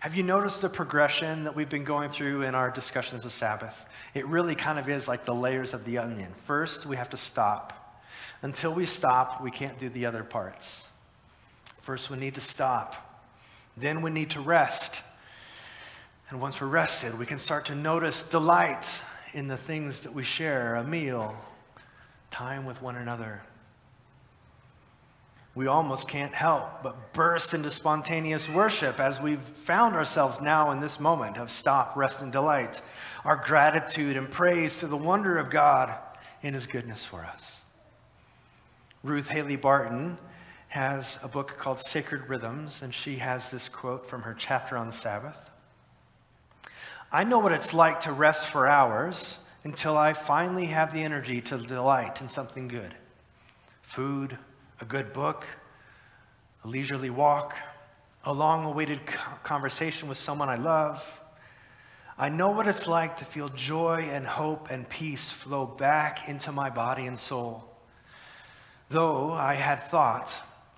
Have 0.00 0.14
you 0.14 0.22
noticed 0.22 0.62
the 0.62 0.70
progression 0.70 1.44
that 1.44 1.54
we've 1.54 1.68
been 1.68 1.84
going 1.84 2.08
through 2.08 2.42
in 2.42 2.54
our 2.54 2.70
discussions 2.70 3.26
of 3.26 3.32
Sabbath? 3.32 3.84
It 4.14 4.26
really 4.26 4.54
kind 4.54 4.78
of 4.78 4.88
is 4.88 5.06
like 5.06 5.26
the 5.26 5.34
layers 5.34 5.74
of 5.74 5.84
the 5.84 5.98
onion. 5.98 6.32
First, 6.46 6.86
we 6.86 6.96
have 6.96 7.10
to 7.10 7.18
stop. 7.18 8.02
Until 8.40 8.72
we 8.72 8.86
stop, 8.86 9.42
we 9.42 9.50
can't 9.50 9.78
do 9.78 9.90
the 9.90 10.06
other 10.06 10.24
parts. 10.24 10.86
First, 11.82 12.08
we 12.08 12.16
need 12.16 12.34
to 12.36 12.40
stop. 12.40 12.96
Then, 13.76 14.00
we 14.00 14.10
need 14.10 14.30
to 14.30 14.40
rest. 14.40 15.02
And 16.30 16.40
once 16.40 16.60
we're 16.60 16.68
rested, 16.68 17.18
we 17.18 17.26
can 17.26 17.38
start 17.38 17.66
to 17.66 17.74
notice 17.74 18.22
delight 18.22 18.88
in 19.32 19.48
the 19.48 19.56
things 19.56 20.02
that 20.02 20.14
we 20.14 20.22
share 20.22 20.76
a 20.76 20.84
meal, 20.84 21.34
time 22.30 22.64
with 22.64 22.80
one 22.80 22.94
another. 22.94 23.42
We 25.56 25.66
almost 25.66 26.08
can't 26.08 26.32
help 26.32 26.84
but 26.84 27.12
burst 27.12 27.52
into 27.52 27.72
spontaneous 27.72 28.48
worship 28.48 29.00
as 29.00 29.20
we've 29.20 29.40
found 29.40 29.96
ourselves 29.96 30.40
now 30.40 30.70
in 30.70 30.78
this 30.78 31.00
moment 31.00 31.36
of 31.36 31.50
stop, 31.50 31.96
rest, 31.96 32.22
and 32.22 32.30
delight. 32.30 32.80
Our 33.24 33.34
gratitude 33.34 34.16
and 34.16 34.30
praise 34.30 34.78
to 34.78 34.86
the 34.86 34.96
wonder 34.96 35.36
of 35.36 35.50
God 35.50 35.92
in 36.42 36.54
His 36.54 36.68
goodness 36.68 37.04
for 37.04 37.24
us. 37.24 37.58
Ruth 39.02 39.28
Haley 39.28 39.56
Barton 39.56 40.16
has 40.68 41.18
a 41.24 41.28
book 41.28 41.56
called 41.58 41.80
Sacred 41.80 42.28
Rhythms, 42.28 42.82
and 42.82 42.94
she 42.94 43.16
has 43.16 43.50
this 43.50 43.68
quote 43.68 44.08
from 44.08 44.22
her 44.22 44.34
chapter 44.34 44.76
on 44.76 44.86
the 44.86 44.92
Sabbath. 44.92 45.49
I 47.12 47.24
know 47.24 47.40
what 47.40 47.50
it's 47.50 47.74
like 47.74 48.00
to 48.00 48.12
rest 48.12 48.46
for 48.46 48.68
hours 48.68 49.36
until 49.64 49.96
I 49.96 50.12
finally 50.12 50.66
have 50.66 50.92
the 50.92 51.02
energy 51.02 51.40
to 51.42 51.58
delight 51.58 52.20
in 52.20 52.28
something 52.28 52.68
good 52.68 52.94
food, 53.82 54.38
a 54.80 54.84
good 54.84 55.12
book, 55.12 55.44
a 56.62 56.68
leisurely 56.68 57.10
walk, 57.10 57.56
a 58.24 58.32
long 58.32 58.64
awaited 58.64 59.04
conversation 59.42 60.08
with 60.08 60.16
someone 60.16 60.48
I 60.48 60.54
love. 60.54 61.04
I 62.16 62.28
know 62.28 62.50
what 62.50 62.68
it's 62.68 62.86
like 62.86 63.16
to 63.16 63.24
feel 63.24 63.48
joy 63.48 64.08
and 64.12 64.24
hope 64.24 64.70
and 64.70 64.88
peace 64.88 65.30
flow 65.30 65.66
back 65.66 66.28
into 66.28 66.52
my 66.52 66.70
body 66.70 67.06
and 67.06 67.18
soul, 67.18 67.64
though 68.88 69.32
I 69.32 69.54
had 69.54 69.82
thought 69.82 70.32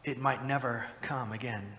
it 0.05 0.19
might 0.19 0.43
never 0.43 0.87
come 1.03 1.33
again. 1.33 1.75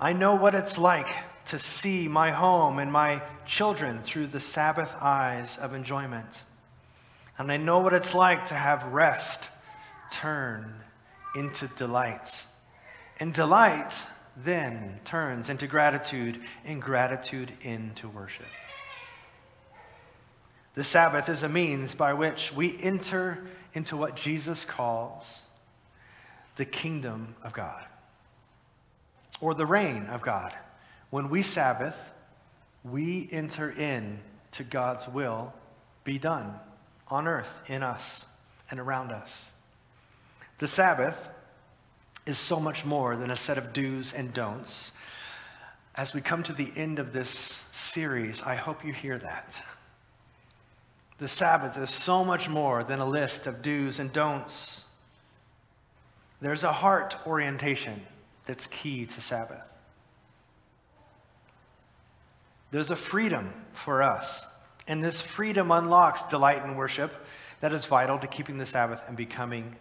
I 0.00 0.12
know 0.12 0.34
what 0.34 0.56
it's 0.56 0.76
like 0.76 1.06
to 1.46 1.58
see 1.58 2.08
my 2.08 2.30
home 2.30 2.78
and 2.78 2.92
my 2.92 3.22
children 3.46 4.02
through 4.02 4.26
the 4.26 4.40
Sabbath 4.40 4.92
eyes 5.00 5.56
of 5.58 5.74
enjoyment. 5.74 6.42
And 7.38 7.52
I 7.52 7.56
know 7.56 7.78
what 7.78 7.92
it's 7.92 8.14
like 8.14 8.46
to 8.46 8.54
have 8.54 8.84
rest 8.92 9.48
turn 10.10 10.74
into 11.34 11.68
delight. 11.68 12.44
And 13.20 13.32
delight 13.32 13.94
then 14.36 15.00
turns 15.04 15.48
into 15.48 15.66
gratitude, 15.66 16.40
and 16.64 16.82
gratitude 16.82 17.52
into 17.62 18.08
worship. 18.08 18.46
The 20.74 20.84
Sabbath 20.84 21.28
is 21.28 21.42
a 21.42 21.48
means 21.48 21.94
by 21.94 22.12
which 22.12 22.52
we 22.52 22.76
enter 22.82 23.46
into 23.72 23.96
what 23.96 24.14
Jesus 24.14 24.64
calls 24.64 25.42
the 26.56 26.66
kingdom 26.66 27.34
of 27.42 27.52
God 27.52 27.84
or 29.40 29.54
the 29.54 29.66
reign 29.66 30.06
of 30.06 30.22
God. 30.22 30.54
When 31.16 31.30
we 31.30 31.40
Sabbath, 31.40 31.98
we 32.84 33.26
enter 33.32 33.70
in 33.70 34.18
to 34.52 34.62
God's 34.62 35.08
will 35.08 35.54
be 36.04 36.18
done 36.18 36.52
on 37.08 37.26
earth, 37.26 37.50
in 37.68 37.82
us, 37.82 38.26
and 38.70 38.78
around 38.78 39.12
us. 39.12 39.50
The 40.58 40.68
Sabbath 40.68 41.16
is 42.26 42.36
so 42.36 42.60
much 42.60 42.84
more 42.84 43.16
than 43.16 43.30
a 43.30 43.36
set 43.36 43.56
of 43.56 43.72
do's 43.72 44.12
and 44.12 44.34
don'ts. 44.34 44.92
As 45.94 46.12
we 46.12 46.20
come 46.20 46.42
to 46.42 46.52
the 46.52 46.70
end 46.76 46.98
of 46.98 47.14
this 47.14 47.62
series, 47.72 48.42
I 48.42 48.56
hope 48.56 48.84
you 48.84 48.92
hear 48.92 49.16
that. 49.16 49.62
The 51.16 51.28
Sabbath 51.28 51.78
is 51.78 51.88
so 51.88 52.24
much 52.24 52.50
more 52.50 52.84
than 52.84 53.00
a 53.00 53.08
list 53.08 53.46
of 53.46 53.62
do's 53.62 54.00
and 54.00 54.12
don'ts. 54.12 54.84
There's 56.42 56.62
a 56.62 56.72
heart 56.72 57.16
orientation 57.26 58.02
that's 58.44 58.66
key 58.66 59.06
to 59.06 59.20
Sabbath. 59.22 59.66
There's 62.70 62.90
a 62.90 62.96
freedom 62.96 63.52
for 63.72 64.02
us, 64.02 64.44
and 64.88 65.02
this 65.02 65.20
freedom 65.20 65.70
unlocks 65.70 66.24
delight 66.24 66.64
in 66.64 66.76
worship 66.76 67.12
that 67.60 67.72
is 67.72 67.84
vital 67.84 68.18
to 68.18 68.26
keeping 68.26 68.58
the 68.58 68.66
Sabbath 68.66 69.02
and 69.06 69.16
becoming 69.16 69.76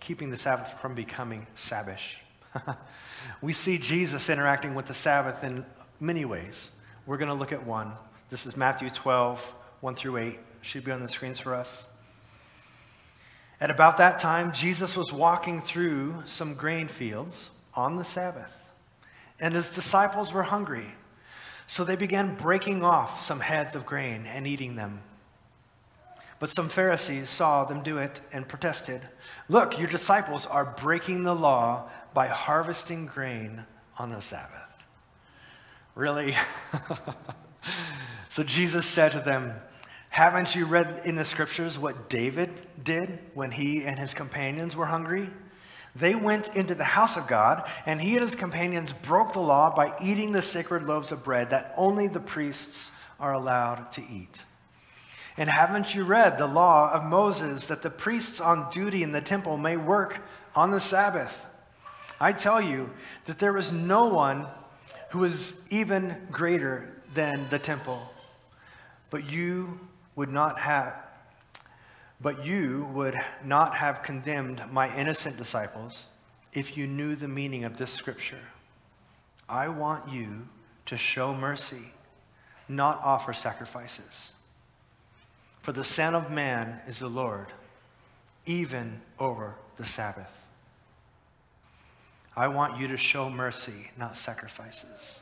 keeping 0.00 0.30
the 0.30 0.36
Sabbath 0.36 0.72
from 0.80 0.94
becoming 0.94 1.46
sabbish. 1.54 2.14
we 3.42 3.52
see 3.52 3.76
Jesus 3.76 4.30
interacting 4.30 4.74
with 4.74 4.86
the 4.86 4.94
Sabbath 4.94 5.44
in 5.44 5.64
many 6.00 6.24
ways. 6.24 6.70
We're 7.06 7.18
going 7.18 7.28
to 7.28 7.34
look 7.34 7.52
at 7.52 7.66
one. 7.66 7.92
This 8.30 8.46
is 8.46 8.56
Matthew 8.56 8.88
12, 8.88 9.40
1 9.80 9.94
through 9.94 10.16
8. 10.16 10.38
Should 10.62 10.84
be 10.84 10.92
on 10.92 11.02
the 11.02 11.08
screens 11.08 11.38
for 11.38 11.54
us. 11.54 11.86
At 13.60 13.70
about 13.70 13.98
that 13.98 14.18
time, 14.18 14.52
Jesus 14.52 14.96
was 14.96 15.12
walking 15.12 15.60
through 15.60 16.22
some 16.24 16.54
grain 16.54 16.88
fields 16.88 17.50
on 17.74 17.96
the 17.96 18.04
Sabbath, 18.04 18.70
and 19.38 19.54
his 19.54 19.74
disciples 19.74 20.32
were 20.32 20.44
hungry. 20.44 20.94
So 21.70 21.84
they 21.84 21.94
began 21.94 22.34
breaking 22.34 22.82
off 22.82 23.20
some 23.20 23.38
heads 23.38 23.76
of 23.76 23.86
grain 23.86 24.26
and 24.26 24.44
eating 24.44 24.74
them. 24.74 25.02
But 26.40 26.50
some 26.50 26.68
Pharisees 26.68 27.30
saw 27.30 27.62
them 27.62 27.84
do 27.84 27.98
it 27.98 28.20
and 28.32 28.48
protested 28.48 29.02
Look, 29.48 29.78
your 29.78 29.86
disciples 29.86 30.46
are 30.46 30.64
breaking 30.64 31.22
the 31.22 31.32
law 31.32 31.88
by 32.12 32.26
harvesting 32.26 33.06
grain 33.06 33.64
on 33.98 34.10
the 34.10 34.20
Sabbath. 34.20 34.82
Really? 35.94 36.34
so 38.30 38.42
Jesus 38.42 38.84
said 38.84 39.12
to 39.12 39.20
them, 39.20 39.54
Haven't 40.08 40.56
you 40.56 40.66
read 40.66 41.02
in 41.04 41.14
the 41.14 41.24
scriptures 41.24 41.78
what 41.78 42.10
David 42.10 42.50
did 42.82 43.20
when 43.34 43.52
he 43.52 43.84
and 43.84 43.96
his 43.96 44.12
companions 44.12 44.74
were 44.74 44.86
hungry? 44.86 45.30
They 45.96 46.14
went 46.14 46.54
into 46.54 46.74
the 46.74 46.84
house 46.84 47.16
of 47.16 47.26
God, 47.26 47.68
and 47.84 48.00
he 48.00 48.12
and 48.12 48.22
his 48.22 48.34
companions 48.34 48.92
broke 48.92 49.32
the 49.32 49.40
law 49.40 49.74
by 49.74 49.94
eating 50.00 50.32
the 50.32 50.42
sacred 50.42 50.84
loaves 50.84 51.10
of 51.10 51.24
bread 51.24 51.50
that 51.50 51.74
only 51.76 52.06
the 52.06 52.20
priests 52.20 52.90
are 53.18 53.32
allowed 53.32 53.90
to 53.92 54.02
eat. 54.02 54.44
And 55.36 55.48
haven't 55.48 55.94
you 55.94 56.04
read 56.04 56.38
the 56.38 56.46
law 56.46 56.90
of 56.92 57.04
Moses 57.04 57.66
that 57.68 57.82
the 57.82 57.90
priests 57.90 58.40
on 58.40 58.70
duty 58.70 59.02
in 59.02 59.12
the 59.12 59.20
temple 59.20 59.56
may 59.56 59.76
work 59.76 60.22
on 60.54 60.70
the 60.70 60.80
Sabbath? 60.80 61.46
I 62.20 62.32
tell 62.32 62.60
you 62.60 62.90
that 63.24 63.38
there 63.38 63.56
is 63.56 63.72
no 63.72 64.04
one 64.04 64.46
who 65.10 65.24
is 65.24 65.54
even 65.70 66.28
greater 66.30 67.02
than 67.14 67.48
the 67.50 67.58
temple. 67.58 68.02
But 69.08 69.28
you 69.28 69.80
would 70.14 70.28
not 70.28 70.58
have 70.60 71.09
but 72.20 72.44
you 72.44 72.88
would 72.92 73.18
not 73.44 73.74
have 73.74 74.02
condemned 74.02 74.62
my 74.70 74.94
innocent 74.96 75.36
disciples 75.36 76.04
if 76.52 76.76
you 76.76 76.86
knew 76.86 77.14
the 77.14 77.28
meaning 77.28 77.64
of 77.64 77.76
this 77.76 77.92
scripture. 77.92 78.40
I 79.48 79.68
want 79.68 80.12
you 80.12 80.48
to 80.86 80.96
show 80.96 81.34
mercy, 81.34 81.92
not 82.68 83.00
offer 83.02 83.32
sacrifices. 83.32 84.32
For 85.60 85.72
the 85.72 85.84
Son 85.84 86.14
of 86.14 86.30
Man 86.30 86.80
is 86.86 86.98
the 86.98 87.08
Lord, 87.08 87.46
even 88.46 89.00
over 89.18 89.54
the 89.76 89.86
Sabbath. 89.86 90.32
I 92.36 92.48
want 92.48 92.78
you 92.78 92.88
to 92.88 92.96
show 92.96 93.28
mercy, 93.28 93.90
not 93.98 94.16
sacrifices. 94.16 95.16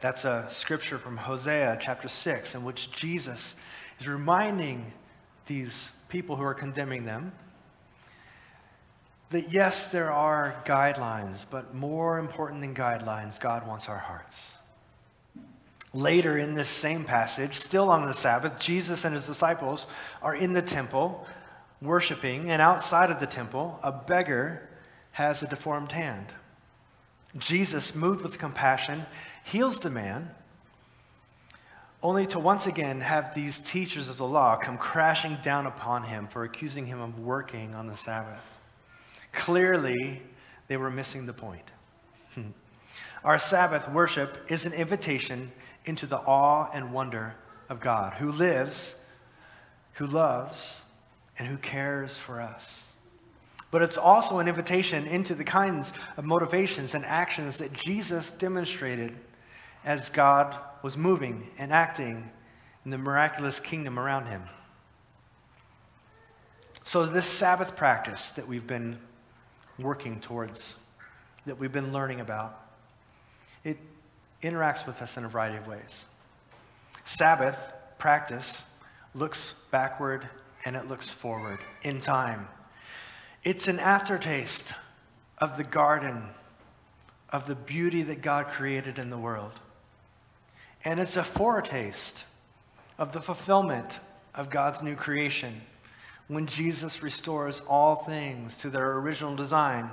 That's 0.00 0.24
a 0.24 0.46
scripture 0.48 0.98
from 0.98 1.16
Hosea 1.16 1.78
chapter 1.80 2.08
6, 2.08 2.54
in 2.54 2.64
which 2.64 2.90
Jesus 2.92 3.54
is 3.98 4.06
reminding 4.06 4.92
these 5.48 5.90
people 6.08 6.36
who 6.36 6.44
are 6.44 6.54
condemning 6.54 7.04
them 7.04 7.32
that 9.30 9.52
yes, 9.52 9.90
there 9.90 10.10
are 10.10 10.56
guidelines, 10.64 11.44
but 11.50 11.74
more 11.74 12.18
important 12.18 12.60
than 12.62 12.74
guidelines, 12.74 13.38
God 13.38 13.66
wants 13.66 13.88
our 13.88 13.98
hearts. 13.98 14.54
Later 15.92 16.38
in 16.38 16.54
this 16.54 16.68
same 16.68 17.04
passage, 17.04 17.54
still 17.54 17.90
on 17.90 18.06
the 18.06 18.14
Sabbath, 18.14 18.58
Jesus 18.58 19.04
and 19.04 19.14
his 19.14 19.26
disciples 19.26 19.86
are 20.22 20.34
in 20.34 20.52
the 20.52 20.62
temple 20.62 21.26
worshiping, 21.80 22.50
and 22.50 22.60
outside 22.60 23.10
of 23.10 23.20
the 23.20 23.26
temple, 23.26 23.78
a 23.82 23.92
beggar 23.92 24.68
has 25.12 25.42
a 25.42 25.46
deformed 25.46 25.92
hand. 25.92 26.32
Jesus, 27.36 27.94
moved 27.94 28.22
with 28.22 28.38
compassion, 28.38 29.04
heals 29.44 29.80
the 29.80 29.90
man, 29.90 30.30
only 32.02 32.26
to 32.26 32.38
once 32.38 32.66
again 32.66 33.00
have 33.00 33.34
these 33.34 33.58
teachers 33.60 34.08
of 34.08 34.16
the 34.16 34.26
law 34.26 34.56
come 34.56 34.78
crashing 34.78 35.36
down 35.42 35.66
upon 35.66 36.04
him 36.04 36.28
for 36.28 36.44
accusing 36.44 36.86
him 36.86 37.00
of 37.00 37.18
working 37.18 37.74
on 37.74 37.88
the 37.88 37.96
Sabbath. 37.96 38.42
Clearly, 39.32 40.22
they 40.68 40.76
were 40.76 40.90
missing 40.90 41.26
the 41.26 41.32
point. 41.32 41.70
Our 43.24 43.38
Sabbath 43.38 43.88
worship 43.88 44.46
is 44.48 44.64
an 44.64 44.72
invitation 44.72 45.50
into 45.84 46.06
the 46.06 46.18
awe 46.18 46.70
and 46.72 46.92
wonder 46.92 47.34
of 47.68 47.80
God, 47.80 48.14
who 48.14 48.30
lives, 48.30 48.94
who 49.94 50.06
loves, 50.06 50.80
and 51.38 51.48
who 51.48 51.56
cares 51.56 52.16
for 52.16 52.40
us. 52.40 52.84
But 53.70 53.82
it's 53.82 53.98
also 53.98 54.38
an 54.38 54.48
invitation 54.48 55.06
into 55.06 55.34
the 55.34 55.44
kinds 55.44 55.92
of 56.16 56.24
motivations 56.24 56.94
and 56.94 57.04
actions 57.04 57.58
that 57.58 57.72
Jesus 57.72 58.30
demonstrated 58.30 59.16
as 59.84 60.08
God 60.10 60.56
was 60.82 60.96
moving 60.96 61.48
and 61.58 61.72
acting 61.72 62.30
in 62.84 62.90
the 62.90 62.98
miraculous 62.98 63.60
kingdom 63.60 63.98
around 63.98 64.26
him. 64.26 64.42
So, 66.84 67.04
this 67.04 67.26
Sabbath 67.26 67.76
practice 67.76 68.30
that 68.30 68.48
we've 68.48 68.66
been 68.66 68.98
working 69.78 70.20
towards, 70.20 70.74
that 71.44 71.58
we've 71.58 71.72
been 71.72 71.92
learning 71.92 72.20
about, 72.20 72.64
it 73.62 73.76
interacts 74.42 74.86
with 74.86 75.02
us 75.02 75.16
in 75.16 75.24
a 75.24 75.28
variety 75.28 75.58
of 75.58 75.66
ways. 75.66 76.06
Sabbath 77.04 77.58
practice 77.98 78.62
looks 79.14 79.54
backward 79.70 80.28
and 80.64 80.76
it 80.76 80.88
looks 80.88 81.08
forward 81.08 81.58
in 81.82 82.00
time. 82.00 82.48
It's 83.44 83.68
an 83.68 83.78
aftertaste 83.78 84.72
of 85.38 85.56
the 85.56 85.64
garden, 85.64 86.22
of 87.30 87.46
the 87.46 87.54
beauty 87.54 88.02
that 88.04 88.22
God 88.22 88.46
created 88.46 88.98
in 88.98 89.10
the 89.10 89.18
world. 89.18 89.52
And 90.88 90.98
it's 90.98 91.18
a 91.18 91.22
foretaste 91.22 92.24
of 92.96 93.12
the 93.12 93.20
fulfillment 93.20 94.00
of 94.34 94.48
God's 94.48 94.82
new 94.82 94.96
creation 94.96 95.60
when 96.28 96.46
Jesus 96.46 97.02
restores 97.02 97.60
all 97.68 97.96
things 97.96 98.56
to 98.56 98.70
their 98.70 98.92
original 98.92 99.36
design 99.36 99.90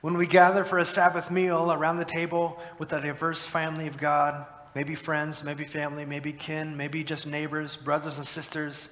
when 0.00 0.16
we 0.16 0.26
gather 0.26 0.64
for 0.64 0.78
a 0.78 0.86
Sabbath 0.86 1.30
meal 1.30 1.70
around 1.70 1.98
the 1.98 2.06
table 2.06 2.58
with 2.78 2.94
a 2.94 3.00
diverse 3.02 3.44
family 3.44 3.86
of 3.86 3.98
God, 3.98 4.46
maybe 4.74 4.94
friends, 4.94 5.44
maybe 5.44 5.66
family, 5.66 6.06
maybe 6.06 6.32
kin, 6.32 6.74
maybe 6.78 7.04
just 7.04 7.26
neighbors, 7.26 7.76
brothers 7.76 8.16
and 8.16 8.26
sisters, 8.26 8.88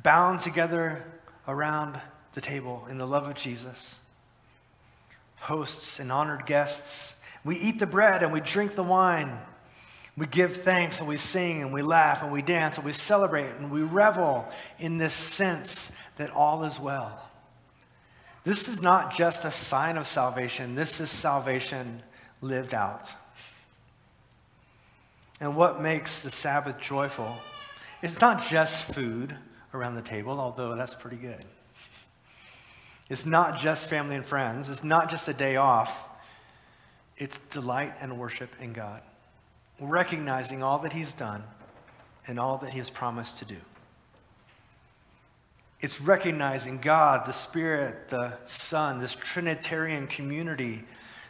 bound 0.00 0.38
together 0.38 1.04
around 1.48 2.00
the 2.34 2.40
table 2.40 2.86
in 2.88 2.98
the 2.98 3.06
love 3.06 3.26
of 3.26 3.34
Jesus, 3.34 3.96
hosts 5.40 5.98
and 5.98 6.12
honored 6.12 6.46
guests, 6.46 7.14
we 7.44 7.56
eat 7.56 7.80
the 7.80 7.86
bread 7.86 8.22
and 8.22 8.32
we 8.32 8.38
drink 8.38 8.76
the 8.76 8.84
wine. 8.84 9.40
We 10.16 10.26
give 10.26 10.58
thanks 10.58 10.98
and 10.98 11.08
we 11.08 11.16
sing 11.16 11.62
and 11.62 11.72
we 11.72 11.82
laugh 11.82 12.22
and 12.22 12.32
we 12.32 12.42
dance 12.42 12.76
and 12.76 12.84
we 12.84 12.92
celebrate 12.92 13.54
and 13.56 13.70
we 13.70 13.82
revel 13.82 14.48
in 14.78 14.98
this 14.98 15.14
sense 15.14 15.90
that 16.16 16.30
all 16.30 16.64
is 16.64 16.78
well. 16.78 17.30
This 18.44 18.68
is 18.68 18.80
not 18.80 19.16
just 19.16 19.44
a 19.44 19.50
sign 19.50 19.96
of 19.96 20.06
salvation, 20.06 20.74
this 20.74 21.00
is 21.00 21.10
salvation 21.10 22.02
lived 22.40 22.74
out. 22.74 23.12
And 25.40 25.56
what 25.56 25.80
makes 25.80 26.20
the 26.20 26.30
Sabbath 26.30 26.78
joyful 26.78 27.36
It's 28.02 28.20
not 28.20 28.42
just 28.42 28.82
food 28.94 29.34
around 29.74 29.94
the 29.94 30.02
table, 30.02 30.40
although 30.40 30.74
that's 30.74 30.94
pretty 30.94 31.16
good. 31.16 31.44
It's 33.08 33.26
not 33.26 33.58
just 33.58 33.88
family 33.88 34.16
and 34.16 34.24
friends, 34.24 34.68
it's 34.68 34.84
not 34.84 35.10
just 35.10 35.28
a 35.28 35.34
day 35.34 35.56
off. 35.56 36.06
It's 37.16 37.38
delight 37.50 37.94
and 38.00 38.18
worship 38.18 38.50
in 38.60 38.72
God, 38.72 39.02
recognizing 39.80 40.62
all 40.62 40.78
that 40.80 40.92
He's 40.92 41.14
done 41.14 41.44
and 42.26 42.38
all 42.38 42.58
that 42.58 42.70
He 42.70 42.78
has 42.78 42.90
promised 42.90 43.38
to 43.38 43.44
do. 43.44 43.56
It's 45.80 46.00
recognizing 46.00 46.78
God, 46.78 47.26
the 47.26 47.32
Spirit, 47.32 48.10
the 48.10 48.34
Son, 48.46 49.00
this 49.00 49.14
Trinitarian 49.14 50.06
community 50.06 50.84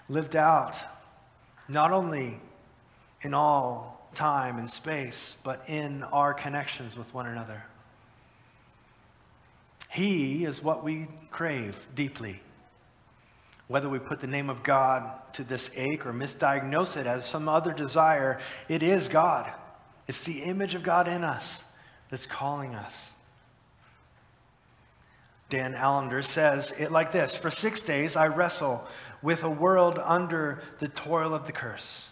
lived 0.08 0.34
out, 0.34 0.76
not 1.68 1.92
only 1.92 2.40
in 3.22 3.32
all 3.32 4.08
time 4.14 4.58
and 4.58 4.68
space, 4.68 5.36
but 5.44 5.62
in 5.68 6.02
our 6.04 6.34
connections 6.34 6.96
with 6.96 7.12
one 7.14 7.26
another. 7.26 7.62
He 9.88 10.44
is 10.44 10.62
what 10.62 10.82
we 10.82 11.06
crave 11.30 11.86
deeply. 11.94 12.40
Whether 13.70 13.88
we 13.88 14.00
put 14.00 14.18
the 14.18 14.26
name 14.26 14.50
of 14.50 14.64
God 14.64 15.08
to 15.34 15.44
this 15.44 15.70
ache 15.76 16.04
or 16.04 16.12
misdiagnose 16.12 16.96
it 16.96 17.06
as 17.06 17.24
some 17.24 17.48
other 17.48 17.72
desire, 17.72 18.40
it 18.68 18.82
is 18.82 19.06
God. 19.06 19.48
It's 20.08 20.24
the 20.24 20.42
image 20.42 20.74
of 20.74 20.82
God 20.82 21.06
in 21.06 21.22
us 21.22 21.62
that's 22.10 22.26
calling 22.26 22.74
us. 22.74 23.12
Dan 25.50 25.76
Allender 25.76 26.20
says 26.20 26.74
it 26.80 26.90
like 26.90 27.12
this 27.12 27.36
For 27.36 27.48
six 27.48 27.80
days 27.80 28.16
I 28.16 28.26
wrestle 28.26 28.84
with 29.22 29.44
a 29.44 29.48
world 29.48 30.00
under 30.02 30.64
the 30.80 30.88
toil 30.88 31.32
of 31.32 31.46
the 31.46 31.52
curse, 31.52 32.08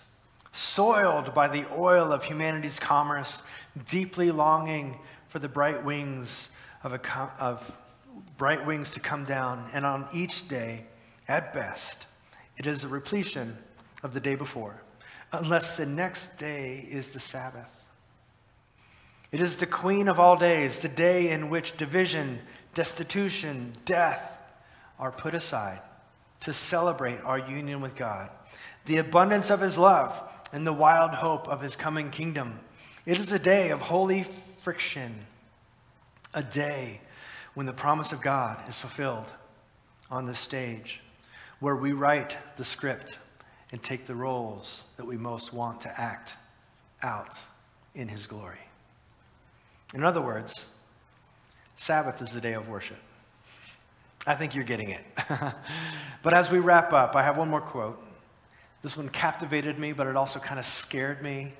soiled 0.52 1.34
by 1.34 1.48
the 1.48 1.66
oil 1.76 2.12
of 2.12 2.22
humanity's 2.22 2.78
commerce, 2.78 3.42
deeply 3.84 4.30
longing 4.30 4.96
for 5.26 5.40
the 5.40 5.48
bright 5.48 5.84
wings 5.84 6.50
of, 6.84 6.92
a, 6.92 7.32
of 7.40 7.68
bright 8.36 8.64
wings 8.64 8.92
to 8.92 9.00
come 9.00 9.24
down, 9.24 9.68
and 9.72 9.84
on 9.84 10.06
each 10.14 10.46
day, 10.46 10.84
at 11.28 11.52
best, 11.52 12.06
it 12.56 12.66
is 12.66 12.82
a 12.82 12.88
repletion 12.88 13.56
of 14.02 14.14
the 14.14 14.20
day 14.20 14.34
before, 14.34 14.82
unless 15.32 15.76
the 15.76 15.86
next 15.86 16.38
day 16.38 16.86
is 16.90 17.12
the 17.12 17.20
Sabbath. 17.20 17.68
It 19.30 19.42
is 19.42 19.58
the 19.58 19.66
queen 19.66 20.08
of 20.08 20.18
all 20.18 20.36
days, 20.36 20.78
the 20.78 20.88
day 20.88 21.30
in 21.30 21.50
which 21.50 21.76
division, 21.76 22.40
destitution, 22.72 23.74
death 23.84 24.32
are 24.98 25.12
put 25.12 25.34
aside 25.34 25.80
to 26.40 26.52
celebrate 26.52 27.20
our 27.24 27.38
union 27.38 27.80
with 27.80 27.94
God, 27.94 28.30
the 28.86 28.96
abundance 28.96 29.50
of 29.50 29.60
his 29.60 29.76
love, 29.76 30.18
and 30.52 30.66
the 30.66 30.72
wild 30.72 31.10
hope 31.10 31.46
of 31.46 31.60
his 31.60 31.76
coming 31.76 32.10
kingdom. 32.10 32.58
It 33.04 33.18
is 33.18 33.30
a 33.32 33.38
day 33.38 33.68
of 33.70 33.80
holy 33.80 34.24
friction, 34.62 35.26
a 36.32 36.42
day 36.42 37.00
when 37.52 37.66
the 37.66 37.72
promise 37.72 38.12
of 38.12 38.22
God 38.22 38.56
is 38.68 38.78
fulfilled 38.78 39.26
on 40.10 40.26
the 40.26 40.34
stage, 40.34 41.00
where 41.60 41.76
we 41.76 41.92
write 41.92 42.36
the 42.56 42.64
script 42.64 43.18
and 43.72 43.82
take 43.82 44.06
the 44.06 44.14
roles 44.14 44.84
that 44.96 45.06
we 45.06 45.16
most 45.16 45.52
want 45.52 45.80
to 45.82 46.00
act 46.00 46.34
out 47.02 47.38
in 47.94 48.08
his 48.08 48.26
glory. 48.26 48.58
In 49.94 50.04
other 50.04 50.20
words, 50.20 50.66
Sabbath 51.76 52.20
is 52.22 52.30
the 52.30 52.40
day 52.40 52.54
of 52.54 52.68
worship. 52.68 52.98
I 54.26 54.34
think 54.34 54.54
you're 54.54 54.64
getting 54.64 54.90
it. 54.90 55.04
but 56.22 56.34
as 56.34 56.50
we 56.50 56.58
wrap 56.58 56.92
up, 56.92 57.16
I 57.16 57.22
have 57.22 57.36
one 57.36 57.48
more 57.48 57.60
quote. 57.60 58.02
This 58.82 58.96
one 58.96 59.08
captivated 59.08 59.78
me, 59.78 59.92
but 59.92 60.06
it 60.06 60.16
also 60.16 60.38
kind 60.38 60.58
of 60.58 60.66
scared 60.66 61.22
me. 61.22 61.52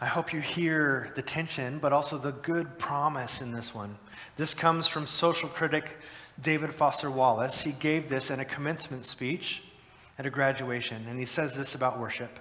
I 0.00 0.06
hope 0.06 0.32
you 0.32 0.40
hear 0.40 1.10
the 1.16 1.22
tension, 1.22 1.78
but 1.78 1.92
also 1.92 2.18
the 2.18 2.32
good 2.32 2.78
promise 2.78 3.40
in 3.40 3.50
this 3.50 3.74
one. 3.74 3.96
This 4.36 4.52
comes 4.52 4.86
from 4.86 5.06
social 5.06 5.48
critic 5.48 5.96
David 6.42 6.74
Foster 6.74 7.10
Wallace. 7.10 7.62
He 7.62 7.72
gave 7.72 8.08
this 8.08 8.30
in 8.30 8.40
a 8.40 8.44
commencement 8.44 9.06
speech 9.06 9.62
at 10.18 10.26
a 10.26 10.30
graduation, 10.30 11.06
and 11.08 11.18
he 11.18 11.26
says 11.26 11.54
this 11.54 11.74
about 11.74 11.98
worship. 11.98 12.38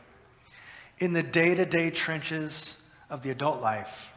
In 1.00 1.14
the 1.14 1.24
day 1.24 1.56
to 1.56 1.66
day 1.66 1.90
trenches 1.90 2.78
of 3.10 3.22
the 3.22 3.30
adult 3.30 3.62
life, 3.62 4.10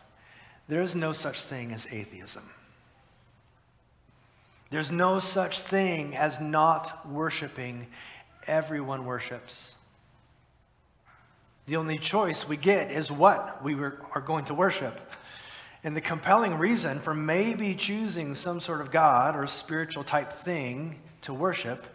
there 0.68 0.80
is 0.80 0.94
no 0.94 1.12
such 1.12 1.42
thing 1.42 1.72
as 1.72 1.86
atheism. 1.90 2.48
There's 4.70 4.90
no 4.90 5.18
such 5.18 5.60
thing 5.60 6.14
as 6.14 6.40
not 6.40 7.08
worshiping. 7.08 7.86
Everyone 8.46 9.06
worships. 9.06 9.74
The 11.66 11.76
only 11.76 11.98
choice 11.98 12.46
we 12.46 12.56
get 12.56 12.90
is 12.90 13.10
what 13.10 13.62
we 13.64 13.74
are 13.74 14.22
going 14.24 14.44
to 14.46 14.54
worship. 14.54 15.00
And 15.84 15.96
the 15.96 16.00
compelling 16.00 16.58
reason 16.58 17.00
for 17.00 17.14
maybe 17.14 17.74
choosing 17.74 18.34
some 18.34 18.60
sort 18.60 18.80
of 18.80 18.90
God 18.90 19.36
or 19.36 19.46
spiritual 19.46 20.04
type 20.04 20.32
thing 20.32 21.00
to 21.22 21.32
worship 21.32 21.86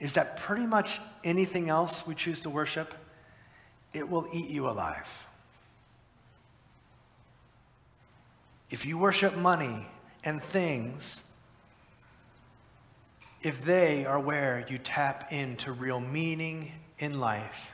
is 0.00 0.14
that 0.14 0.36
pretty 0.38 0.66
much 0.66 1.00
anything 1.24 1.70
else 1.70 2.06
we 2.06 2.14
choose 2.14 2.40
to 2.40 2.50
worship, 2.50 2.94
it 3.92 4.08
will 4.08 4.26
eat 4.32 4.48
you 4.48 4.68
alive. 4.68 5.08
If 8.70 8.84
you 8.84 8.98
worship 8.98 9.36
money 9.36 9.86
and 10.24 10.42
things, 10.42 11.22
if 13.42 13.64
they 13.64 14.04
are 14.04 14.20
where 14.20 14.66
you 14.68 14.78
tap 14.78 15.32
into 15.32 15.72
real 15.72 16.00
meaning 16.00 16.72
in 16.98 17.18
life, 17.20 17.72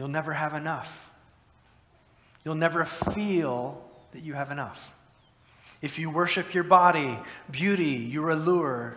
You'll 0.00 0.08
never 0.08 0.32
have 0.32 0.54
enough. 0.54 1.10
You'll 2.42 2.54
never 2.54 2.86
feel 2.86 3.84
that 4.12 4.22
you 4.22 4.34
have 4.34 4.50
enough. 4.50 4.80
If 5.82 5.98
you 5.98 6.10
worship 6.10 6.52
your 6.52 6.64
body, 6.64 7.18
beauty, 7.50 7.84
your 7.84 8.30
allure, 8.30 8.96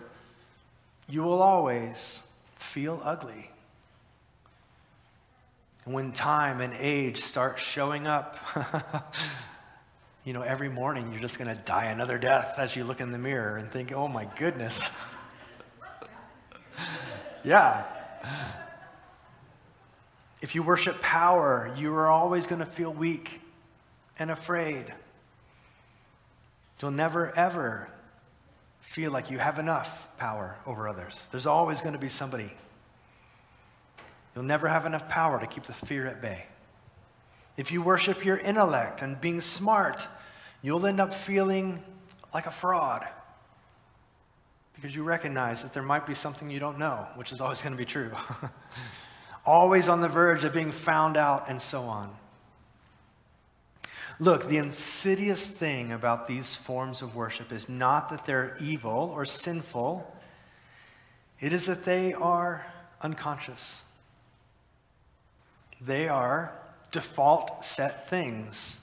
you 1.08 1.24
will 1.24 1.42
always 1.42 2.20
feel 2.58 3.02
ugly. 3.04 3.50
And 5.86 5.94
when 5.94 6.12
time 6.12 6.62
and 6.62 6.74
age 6.78 7.20
start 7.20 7.60
showing 7.60 8.08
up, 8.08 8.38
you 10.24 10.34
know, 10.34 10.42
every 10.42 10.70
morning 10.70 11.12
you're 11.12 11.22
just 11.22 11.38
going 11.38 11.54
to 11.54 11.62
die 11.64 11.86
another 11.86 12.18
death 12.18 12.56
as 12.58 12.76
you 12.76 12.84
look 12.84 13.02
in 13.02 13.12
the 13.12 13.18
mirror 13.18 13.58
and 13.58 13.70
think, 13.70 13.92
oh 13.92 14.08
my 14.08 14.26
goodness. 14.38 14.82
yeah. 17.44 17.84
If 20.42 20.56
you 20.56 20.64
worship 20.64 21.02
power, 21.02 21.74
you 21.78 21.94
are 21.96 22.08
always 22.08 22.48
going 22.48 22.60
to 22.60 22.66
feel 22.66 22.92
weak 22.92 23.42
and 24.20 24.32
afraid. 24.32 24.94
You'll 26.84 26.92
never, 26.92 27.34
ever 27.38 27.88
feel 28.82 29.14
like 29.14 29.32
you 29.32 29.40
have 29.40 29.58
enough 29.58 30.10
power 30.18 30.58
over 30.66 30.90
others. 30.90 31.30
There's 31.32 31.46
always 31.46 31.80
going 31.80 31.94
to 31.94 32.00
be 32.00 32.10
somebody. 32.10 32.52
You'll 34.36 34.44
never 34.44 34.68
have 34.68 34.86
enough 34.86 35.08
power 35.08 35.40
to 35.40 35.48
keep 35.48 35.64
the 35.64 35.72
fear 35.72 36.06
at 36.08 36.22
bay. 36.22 36.46
If 37.56 37.72
you 37.72 37.82
worship 37.82 38.26
your 38.26 38.36
intellect 38.36 39.02
and 39.02 39.22
being 39.22 39.40
smart, 39.40 40.10
you'll 40.62 40.86
end 40.86 41.00
up 41.00 41.14
feeling 41.14 41.82
like 42.34 42.48
a 42.48 42.52
fraud 42.52 43.08
because 44.76 44.94
you 44.94 45.04
recognize 45.04 45.64
that 45.64 45.72
there 45.72 45.84
might 45.84 46.06
be 46.06 46.14
something 46.14 46.50
you 46.50 46.60
don't 46.60 46.80
know, 46.80 47.08
which 47.16 47.32
is 47.32 47.40
always 47.40 47.62
going 47.62 47.72
to 47.72 47.78
be 47.78 47.86
true. 47.86 48.12
always 49.46 49.88
on 49.88 50.02
the 50.02 50.10
verge 50.10 50.44
of 50.44 50.52
being 50.52 50.74
found 50.74 51.16
out, 51.16 51.46
and 51.48 51.62
so 51.62 51.84
on. 51.84 52.14
Look, 54.20 54.48
the 54.48 54.58
insidious 54.58 55.48
thing 55.48 55.92
about 55.92 56.28
these 56.28 56.56
forms 56.56 57.02
of 57.02 57.16
worship 57.16 57.52
is 57.52 57.68
not 57.68 58.10
that 58.10 58.26
they're 58.26 58.56
evil 58.60 59.12
or 59.14 59.26
sinful, 59.26 60.16
it 61.40 61.52
is 61.52 61.66
that 61.66 61.84
they 61.84 62.14
are 62.14 62.66
unconscious. 63.02 63.82
They 65.82 66.08
are 66.08 66.54
default 66.92 67.66
set 67.66 68.10
things. 68.10 68.78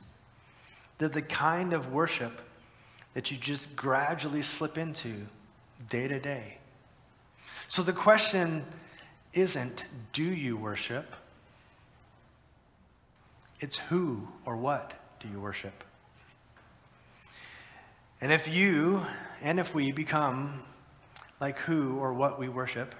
They're 0.98 1.08
the 1.08 1.22
kind 1.22 1.72
of 1.72 1.92
worship 1.92 2.42
that 3.14 3.30
you 3.30 3.38
just 3.38 3.74
gradually 3.74 4.42
slip 4.42 4.76
into 4.76 5.26
day 5.88 6.08
to 6.08 6.20
day. 6.20 6.58
So 7.68 7.82
the 7.82 7.92
question 7.92 8.66
isn't 9.32 9.84
do 10.12 10.24
you 10.24 10.56
worship? 10.56 11.14
It's 13.60 13.78
who 13.78 14.28
or 14.44 14.56
what 14.56 14.99
do 15.20 15.28
you 15.28 15.38
worship? 15.40 15.84
And 18.20 18.32
if 18.32 18.48
you 18.48 19.06
and 19.42 19.60
if 19.60 19.74
we 19.74 19.92
become 19.92 20.62
like 21.40 21.58
who 21.60 21.96
or 21.98 22.12
what 22.12 22.38
we 22.38 22.48
worship, 22.48 22.94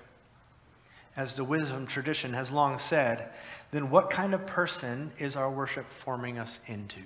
as 1.16 1.36
the 1.36 1.44
wisdom 1.44 1.86
tradition 1.86 2.32
has 2.32 2.50
long 2.50 2.78
said, 2.78 3.30
then 3.72 3.90
what 3.90 4.10
kind 4.10 4.32
of 4.32 4.46
person 4.46 5.12
is 5.18 5.36
our 5.36 5.50
worship 5.50 5.84
forming 5.90 6.38
us 6.38 6.60
into? 6.66 7.00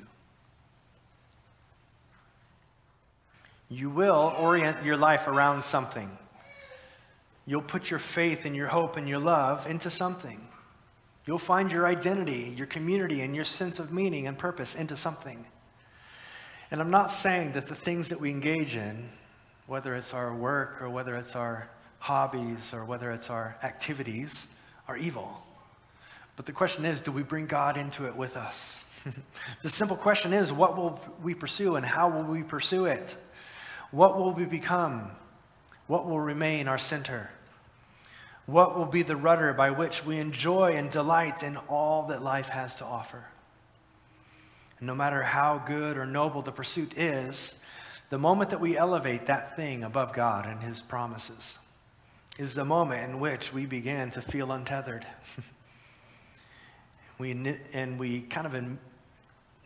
You 3.68 3.90
will 3.90 4.34
orient 4.38 4.84
your 4.84 4.96
life 4.96 5.26
around 5.26 5.64
something. 5.64 6.16
You'll 7.46 7.62
put 7.62 7.90
your 7.90 7.98
faith 7.98 8.44
and 8.44 8.54
your 8.54 8.68
hope 8.68 8.96
and 8.96 9.08
your 9.08 9.18
love 9.18 9.66
into 9.66 9.90
something. 9.90 10.43
You'll 11.26 11.38
find 11.38 11.72
your 11.72 11.86
identity, 11.86 12.54
your 12.56 12.66
community, 12.66 13.22
and 13.22 13.34
your 13.34 13.44
sense 13.44 13.78
of 13.78 13.92
meaning 13.92 14.26
and 14.26 14.36
purpose 14.36 14.74
into 14.74 14.96
something. 14.96 15.46
And 16.70 16.80
I'm 16.80 16.90
not 16.90 17.10
saying 17.10 17.52
that 17.52 17.66
the 17.66 17.74
things 17.74 18.08
that 18.08 18.20
we 18.20 18.30
engage 18.30 18.76
in, 18.76 19.08
whether 19.66 19.94
it's 19.94 20.12
our 20.12 20.34
work 20.34 20.82
or 20.82 20.90
whether 20.90 21.16
it's 21.16 21.34
our 21.34 21.70
hobbies 21.98 22.74
or 22.74 22.84
whether 22.84 23.10
it's 23.10 23.30
our 23.30 23.56
activities, 23.62 24.46
are 24.86 24.98
evil. 24.98 25.42
But 26.36 26.46
the 26.46 26.52
question 26.52 26.84
is 26.84 27.00
do 27.00 27.12
we 27.12 27.22
bring 27.22 27.46
God 27.46 27.76
into 27.76 28.06
it 28.06 28.14
with 28.14 28.36
us? 28.36 28.80
the 29.62 29.70
simple 29.70 29.96
question 29.96 30.32
is 30.32 30.52
what 30.52 30.76
will 30.76 31.00
we 31.22 31.34
pursue 31.34 31.76
and 31.76 31.86
how 31.86 32.08
will 32.08 32.24
we 32.24 32.42
pursue 32.42 32.86
it? 32.86 33.16
What 33.90 34.18
will 34.18 34.32
we 34.32 34.44
become? 34.44 35.10
What 35.86 36.06
will 36.06 36.20
remain 36.20 36.68
our 36.68 36.78
center? 36.78 37.30
What 38.46 38.76
will 38.76 38.86
be 38.86 39.02
the 39.02 39.16
rudder 39.16 39.52
by 39.54 39.70
which 39.70 40.04
we 40.04 40.18
enjoy 40.18 40.72
and 40.72 40.90
delight 40.90 41.42
in 41.42 41.56
all 41.68 42.08
that 42.08 42.22
life 42.22 42.48
has 42.48 42.76
to 42.78 42.84
offer? 42.84 43.24
And 44.78 44.86
no 44.86 44.94
matter 44.94 45.22
how 45.22 45.62
good 45.66 45.96
or 45.96 46.04
noble 46.04 46.42
the 46.42 46.52
pursuit 46.52 46.98
is, 46.98 47.54
the 48.10 48.18
moment 48.18 48.50
that 48.50 48.60
we 48.60 48.76
elevate 48.76 49.26
that 49.26 49.56
thing 49.56 49.82
above 49.82 50.12
God 50.12 50.46
and 50.46 50.62
His 50.62 50.80
promises 50.80 51.58
is 52.38 52.54
the 52.54 52.64
moment 52.64 53.08
in 53.08 53.18
which 53.18 53.52
we 53.52 53.64
begin 53.64 54.10
to 54.10 54.20
feel 54.20 54.52
untethered. 54.52 55.06
we, 57.18 57.56
and 57.72 57.98
we 57.98 58.20
kind 58.22 58.46
of 58.46 58.54
in, 58.54 58.78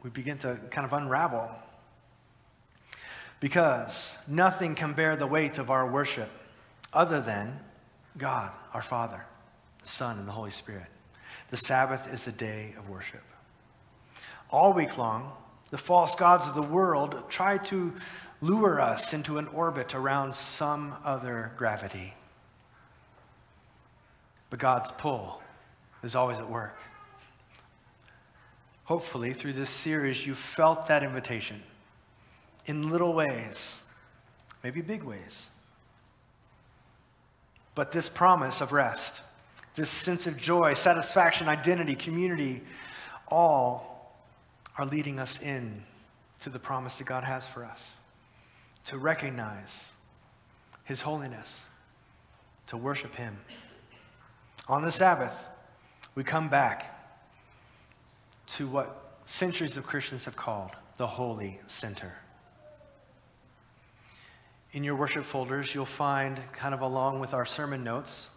we 0.04 0.10
begin 0.10 0.38
to 0.38 0.56
kind 0.70 0.84
of 0.84 0.92
unravel 0.92 1.50
because 3.40 4.14
nothing 4.26 4.74
can 4.74 4.92
bear 4.92 5.16
the 5.16 5.26
weight 5.26 5.58
of 5.58 5.70
our 5.70 5.90
worship 5.90 6.30
other 6.92 7.20
than 7.20 7.58
God, 8.16 8.50
our 8.74 8.82
Father, 8.82 9.24
the 9.82 9.88
Son, 9.88 10.18
and 10.18 10.26
the 10.26 10.32
Holy 10.32 10.50
Spirit. 10.50 10.86
The 11.50 11.56
Sabbath 11.56 12.12
is 12.12 12.26
a 12.26 12.32
day 12.32 12.74
of 12.78 12.88
worship. 12.88 13.22
All 14.50 14.72
week 14.72 14.96
long, 14.96 15.32
the 15.70 15.78
false 15.78 16.14
gods 16.14 16.46
of 16.46 16.54
the 16.54 16.62
world 16.62 17.24
try 17.28 17.58
to 17.58 17.92
lure 18.40 18.80
us 18.80 19.12
into 19.12 19.38
an 19.38 19.48
orbit 19.48 19.94
around 19.94 20.34
some 20.34 20.94
other 21.04 21.52
gravity. 21.56 22.14
But 24.50 24.58
God's 24.58 24.90
pull 24.92 25.42
is 26.02 26.14
always 26.14 26.38
at 26.38 26.48
work. 26.48 26.78
Hopefully, 28.84 29.34
through 29.34 29.52
this 29.52 29.68
series, 29.68 30.26
you 30.26 30.34
felt 30.34 30.86
that 30.86 31.02
invitation 31.02 31.62
in 32.64 32.90
little 32.90 33.12
ways, 33.12 33.78
maybe 34.64 34.80
big 34.80 35.02
ways. 35.02 35.48
But 37.78 37.92
this 37.92 38.08
promise 38.08 38.60
of 38.60 38.72
rest, 38.72 39.20
this 39.76 39.88
sense 39.88 40.26
of 40.26 40.36
joy, 40.36 40.74
satisfaction, 40.74 41.46
identity, 41.48 41.94
community, 41.94 42.62
all 43.28 44.16
are 44.76 44.84
leading 44.84 45.20
us 45.20 45.40
in 45.40 45.84
to 46.40 46.50
the 46.50 46.58
promise 46.58 46.96
that 46.96 47.04
God 47.04 47.22
has 47.22 47.46
for 47.46 47.64
us 47.64 47.94
to 48.86 48.98
recognize 48.98 49.90
His 50.82 51.02
holiness, 51.02 51.60
to 52.66 52.76
worship 52.76 53.14
Him. 53.14 53.38
On 54.66 54.82
the 54.82 54.90
Sabbath, 54.90 55.36
we 56.16 56.24
come 56.24 56.48
back 56.48 57.22
to 58.56 58.66
what 58.66 59.20
centuries 59.24 59.76
of 59.76 59.86
Christians 59.86 60.24
have 60.24 60.34
called 60.34 60.72
the 60.96 61.06
Holy 61.06 61.60
Center. 61.68 62.12
In 64.78 64.84
your 64.84 64.94
worship 64.94 65.24
folders, 65.24 65.74
you'll 65.74 65.84
find, 65.84 66.40
kind 66.52 66.72
of 66.72 66.82
along 66.82 67.18
with 67.18 67.34
our 67.34 67.44
sermon 67.44 67.82
notes, 67.82 68.28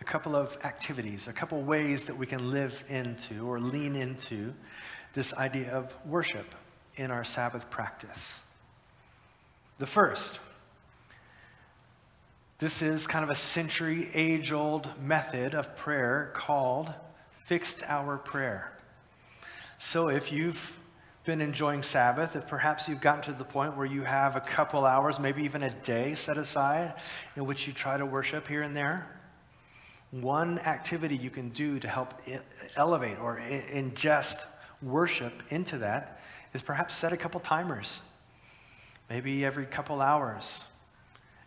a 0.00 0.04
couple 0.04 0.34
of 0.34 0.56
activities, 0.64 1.28
a 1.28 1.32
couple 1.34 1.60
ways 1.60 2.06
that 2.06 2.16
we 2.16 2.24
can 2.24 2.50
live 2.50 2.82
into 2.88 3.46
or 3.46 3.60
lean 3.60 3.94
into 3.94 4.54
this 5.12 5.34
idea 5.34 5.70
of 5.74 5.94
worship 6.06 6.46
in 6.96 7.10
our 7.10 7.22
Sabbath 7.22 7.68
practice. 7.68 8.40
The 9.78 9.86
first, 9.86 10.40
this 12.60 12.80
is 12.80 13.06
kind 13.06 13.22
of 13.22 13.28
a 13.28 13.34
century 13.34 14.08
age 14.14 14.52
old 14.52 14.88
method 15.02 15.52
of 15.52 15.76
prayer 15.76 16.32
called 16.32 16.94
fixed 17.42 17.82
hour 17.82 18.16
prayer. 18.16 18.72
So 19.76 20.08
if 20.08 20.32
you've 20.32 20.78
been 21.24 21.40
enjoying 21.40 21.82
Sabbath, 21.82 22.36
if 22.36 22.46
perhaps 22.46 22.88
you've 22.88 23.00
gotten 23.00 23.22
to 23.22 23.32
the 23.32 23.44
point 23.44 23.76
where 23.76 23.86
you 23.86 24.02
have 24.02 24.36
a 24.36 24.40
couple 24.40 24.84
hours, 24.84 25.18
maybe 25.18 25.42
even 25.42 25.62
a 25.62 25.70
day 25.70 26.14
set 26.14 26.36
aside 26.36 26.94
in 27.34 27.46
which 27.46 27.66
you 27.66 27.72
try 27.72 27.96
to 27.96 28.04
worship 28.04 28.46
here 28.46 28.62
and 28.62 28.76
there, 28.76 29.08
one 30.10 30.58
activity 30.60 31.16
you 31.16 31.30
can 31.30 31.48
do 31.48 31.80
to 31.80 31.88
help 31.88 32.14
elevate 32.76 33.18
or 33.18 33.40
ingest 33.40 34.44
worship 34.82 35.32
into 35.48 35.78
that 35.78 36.20
is 36.52 36.62
perhaps 36.62 36.94
set 36.94 37.12
a 37.12 37.16
couple 37.16 37.40
timers. 37.40 38.00
Maybe 39.08 39.44
every 39.44 39.66
couple 39.66 40.00
hours, 40.00 40.64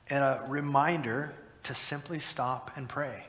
and 0.10 0.24
a 0.24 0.44
reminder 0.48 1.34
to 1.64 1.76
simply 1.76 2.20
stop 2.20 2.72
and 2.76 2.90
pray. 2.90 3.26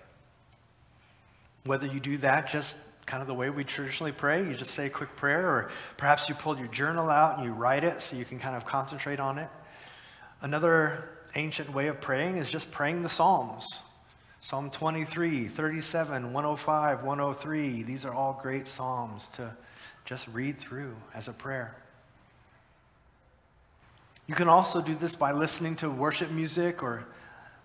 Whether 1.65 1.87
you 1.87 2.01
do 2.01 2.17
that 2.19 2.49
just 2.49 2.77
kind 3.09 3.23
of 3.23 3.27
the 3.27 3.35
way 3.35 3.49
we 3.49 3.65
traditionally 3.65 4.13
pray, 4.13 4.47
you 4.47 4.55
just 4.55 4.73
say 4.73 4.87
a 4.87 4.91
quick 4.91 5.17
prayer, 5.17 5.49
or 5.49 5.71
perhaps 5.97 6.29
you 6.29 6.35
pull 6.35 6.59
your 6.59 6.69
journal 6.69 7.09
out 7.09 7.39
and 7.39 7.47
you 7.47 7.53
write 7.53 7.83
it 7.83 8.03
so 8.03 8.15
you 8.15 8.25
can 8.25 8.39
kind 8.39 8.55
of 8.55 8.67
concentrate 8.67 9.19
on 9.19 9.39
it. 9.39 9.49
Another 10.43 11.09
ancient 11.35 11.73
way 11.73 11.89
of 11.89 12.03
praying 12.03 12.37
is 12.37 12.51
just 12.51 12.71
praying 12.71 13.03
the 13.03 13.09
Psalms. 13.09 13.81
Psalm 14.43 14.71
23, 14.71 15.49
37, 15.49 16.33
105, 16.35 17.03
103. 17.03 17.83
These 17.83 18.05
are 18.05 18.13
all 18.13 18.39
great 18.43 18.69
Psalms 18.69 19.29
to 19.29 19.57
just 20.05 20.29
read 20.29 20.59
through 20.59 20.95
as 21.15 21.29
a 21.29 21.33
prayer. 21.33 21.75
You 24.27 24.35
can 24.35 24.49
also 24.49 24.83
do 24.83 24.95
this 24.95 25.17
by 25.17 25.33
listening 25.33 25.77
to 25.77 25.89
worship 25.89 26.31
music 26.31 26.83
or 26.83 27.07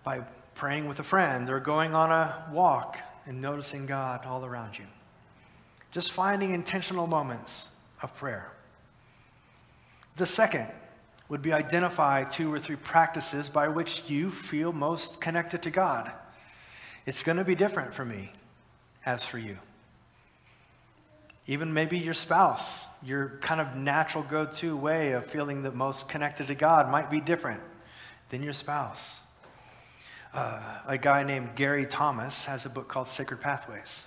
by 0.04 0.20
praying 0.54 0.88
with 0.88 1.00
a 1.00 1.04
friend 1.04 1.50
or 1.50 1.60
going 1.60 1.94
on 1.94 2.10
a 2.10 2.46
walk 2.50 2.96
and 3.26 3.42
noticing 3.42 3.84
God 3.84 4.24
all 4.24 4.46
around 4.46 4.78
you. 4.78 4.86
Just 5.94 6.10
finding 6.10 6.52
intentional 6.52 7.06
moments 7.06 7.68
of 8.02 8.14
prayer. 8.16 8.50
The 10.16 10.26
second 10.26 10.66
would 11.28 11.40
be 11.40 11.52
identify 11.52 12.24
two 12.24 12.52
or 12.52 12.58
three 12.58 12.74
practices 12.74 13.48
by 13.48 13.68
which 13.68 14.02
you 14.08 14.30
feel 14.30 14.72
most 14.72 15.20
connected 15.20 15.62
to 15.62 15.70
God. 15.70 16.10
It's 17.06 17.22
going 17.22 17.38
to 17.38 17.44
be 17.44 17.54
different 17.54 17.94
for 17.94 18.04
me 18.04 18.32
as 19.06 19.24
for 19.24 19.38
you. 19.38 19.56
Even 21.46 21.72
maybe 21.72 21.96
your 21.96 22.14
spouse, 22.14 22.86
your 23.00 23.38
kind 23.40 23.60
of 23.60 23.76
natural 23.76 24.24
go 24.24 24.46
to 24.46 24.76
way 24.76 25.12
of 25.12 25.26
feeling 25.26 25.62
the 25.62 25.70
most 25.70 26.08
connected 26.08 26.48
to 26.48 26.56
God 26.56 26.90
might 26.90 27.08
be 27.08 27.20
different 27.20 27.60
than 28.30 28.42
your 28.42 28.52
spouse. 28.52 29.18
Uh, 30.32 30.60
a 30.88 30.98
guy 30.98 31.22
named 31.22 31.50
Gary 31.54 31.86
Thomas 31.86 32.46
has 32.46 32.66
a 32.66 32.68
book 32.68 32.88
called 32.88 33.06
Sacred 33.06 33.40
Pathways. 33.40 34.02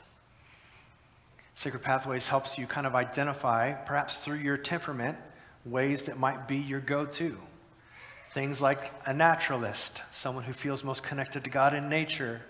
Sacred 1.57 1.81
Pathways 1.81 2.27
helps 2.27 2.59
you 2.59 2.67
kind 2.67 2.85
of 2.85 2.93
identify, 2.93 3.73
perhaps 3.73 4.23
through 4.23 4.35
your 4.35 4.57
temperament, 4.57 5.17
ways 5.65 6.03
that 6.03 6.19
might 6.19 6.47
be 6.47 6.57
your 6.57 6.79
go 6.79 7.03
to. 7.03 7.35
Things 8.31 8.61
like 8.61 8.91
a 9.07 9.13
naturalist, 9.15 10.03
someone 10.11 10.43
who 10.43 10.53
feels 10.53 10.83
most 10.83 11.01
connected 11.01 11.43
to 11.45 11.49
God 11.49 11.73
in 11.73 11.89
nature. 11.89 12.41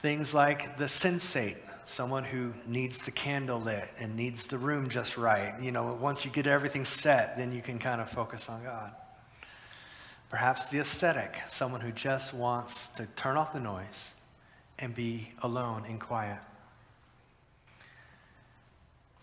Things 0.00 0.34
like 0.34 0.76
the 0.76 0.84
sensate, 0.84 1.56
someone 1.86 2.22
who 2.22 2.52
needs 2.66 2.98
the 2.98 3.12
candle 3.12 3.62
lit 3.62 3.88
and 3.98 4.14
needs 4.14 4.46
the 4.46 4.58
room 4.58 4.90
just 4.90 5.16
right. 5.16 5.58
You 5.58 5.72
know, 5.72 5.94
once 5.94 6.22
you 6.26 6.30
get 6.30 6.46
everything 6.46 6.84
set, 6.84 7.38
then 7.38 7.50
you 7.50 7.62
can 7.62 7.78
kind 7.78 8.02
of 8.02 8.10
focus 8.10 8.50
on 8.50 8.62
God. 8.62 8.92
Perhaps 10.28 10.66
the 10.66 10.80
ascetic, 10.80 11.38
someone 11.48 11.80
who 11.80 11.92
just 11.92 12.34
wants 12.34 12.88
to 12.98 13.06
turn 13.16 13.38
off 13.38 13.54
the 13.54 13.60
noise 13.60 14.10
and 14.78 14.94
be 14.94 15.30
alone 15.42 15.86
and 15.88 15.98
quiet. 15.98 16.40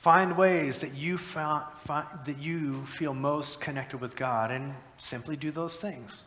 Find 0.07 0.37
ways 0.37 0.79
that 0.79 0.93
you, 0.93 1.17
found, 1.17 1.65
find, 1.83 2.07
that 2.23 2.39
you 2.39 2.85
feel 2.85 3.13
most 3.13 3.59
connected 3.59 3.97
with 3.97 4.15
God 4.15 4.51
and 4.51 4.73
simply 4.95 5.35
do 5.35 5.51
those 5.51 5.81
things. 5.81 6.23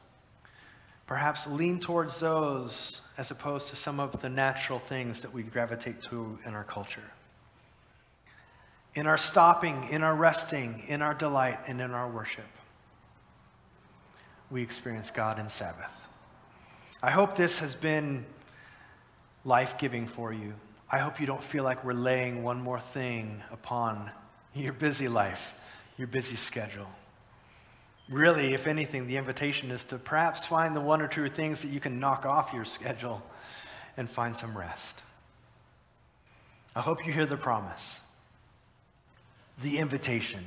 Perhaps 1.07 1.47
lean 1.47 1.81
towards 1.81 2.21
those 2.21 3.01
as 3.17 3.31
opposed 3.31 3.69
to 3.69 3.77
some 3.77 3.99
of 3.99 4.21
the 4.21 4.29
natural 4.29 4.79
things 4.79 5.23
that 5.23 5.33
we 5.33 5.45
gravitate 5.45 6.03
to 6.03 6.39
in 6.45 6.53
our 6.53 6.65
culture. 6.65 7.11
In 8.97 9.07
our 9.07 9.17
stopping, 9.17 9.89
in 9.91 10.03
our 10.03 10.15
resting, 10.15 10.83
in 10.87 11.01
our 11.01 11.15
delight, 11.15 11.61
and 11.67 11.81
in 11.81 11.93
our 11.93 12.07
worship, 12.11 12.45
we 14.51 14.61
experience 14.61 15.11
God 15.11 15.39
in 15.39 15.49
Sabbath. 15.49 15.95
I 17.03 17.13
hope 17.13 17.35
this 17.35 17.61
has 17.61 17.75
been 17.75 18.27
life 19.47 19.79
giving 19.79 20.07
for 20.07 20.35
you. 20.35 20.53
I 20.93 20.99
hope 20.99 21.21
you 21.21 21.27
don't 21.27 21.43
feel 21.43 21.63
like 21.63 21.85
we're 21.85 21.93
laying 21.93 22.43
one 22.43 22.61
more 22.61 22.81
thing 22.81 23.43
upon 23.53 24.11
your 24.55 24.73
busy 24.73 25.07
life, 25.07 25.55
your 25.97 26.09
busy 26.09 26.35
schedule. 26.35 26.89
Really, 28.09 28.55
if 28.55 28.67
anything, 28.67 29.07
the 29.07 29.17
invitation 29.17 29.71
is 29.71 29.85
to 29.85 29.99
perhaps 29.99 30.47
find 30.47 30.75
the 30.75 30.81
one 30.81 31.01
or 31.01 31.07
two 31.07 31.29
things 31.29 31.63
that 31.63 31.69
you 31.69 31.79
can 31.79 32.01
knock 32.01 32.27
off 32.27 32.53
your 32.53 32.65
schedule 32.65 33.23
and 33.97 34.11
find 34.11 34.35
some 34.35 34.59
rest. 34.59 35.01
I 36.75 36.81
hope 36.81 37.07
you 37.07 37.13
hear 37.13 37.27
the 37.27 37.37
promise, 37.37 38.01
the 39.63 39.79
invitation. 39.79 40.45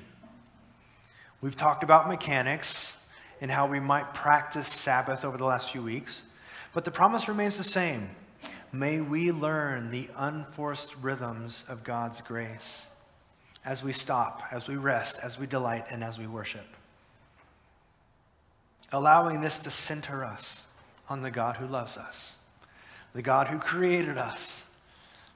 We've 1.42 1.56
talked 1.56 1.84
about 1.84 2.10
mechanics 2.10 2.92
and 3.40 3.50
how 3.50 3.68
we 3.68 3.80
might 3.80 4.14
practice 4.14 4.68
Sabbath 4.68 5.24
over 5.24 5.38
the 5.38 5.46
last 5.46 5.72
few 5.72 5.84
weeks, 5.84 6.24
but 6.74 6.84
the 6.84 6.92
promise 6.92 7.30
remains 7.30 7.58
the 7.58 7.64
same. 7.64 8.10
May 8.74 9.00
we 9.00 9.32
learn 9.32 9.92
the 9.92 10.10
unforced 10.18 10.96
rhythms 10.98 11.64
of 11.70 11.84
God's 11.84 12.20
grace 12.20 12.86
as 13.64 13.84
we 13.84 13.94
stop, 13.94 14.44
as 14.52 14.68
we 14.68 14.76
rest, 14.76 15.20
as 15.24 15.40
we 15.40 15.48
delight, 15.48 15.86
and 15.90 16.04
as 16.04 16.18
we 16.18 16.28
worship 16.28 16.66
allowing 18.94 19.42
this 19.42 19.60
to 19.60 19.72
center 19.72 20.24
us 20.24 20.64
on 21.10 21.24
the 21.24 21.32
God 21.32 21.58
who 21.58 21.68
loves 21.68 21.98
us, 21.98 22.36
the 23.14 23.22
God 23.22 23.48
who 23.48 23.58
created 23.58 24.18
us, 24.18 24.64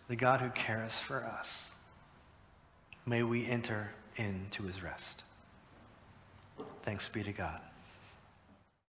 the 0.07 0.15
God 0.15 0.39
who 0.39 0.49
cares 0.51 0.97
for 0.97 1.25
us. 1.25 1.63
May 3.05 3.23
we 3.23 3.45
enter 3.45 3.91
into 4.15 4.63
his 4.63 4.81
rest. 4.81 5.23
Thanks 6.83 7.09
be 7.09 7.23
to 7.23 7.33
God. 7.33 7.59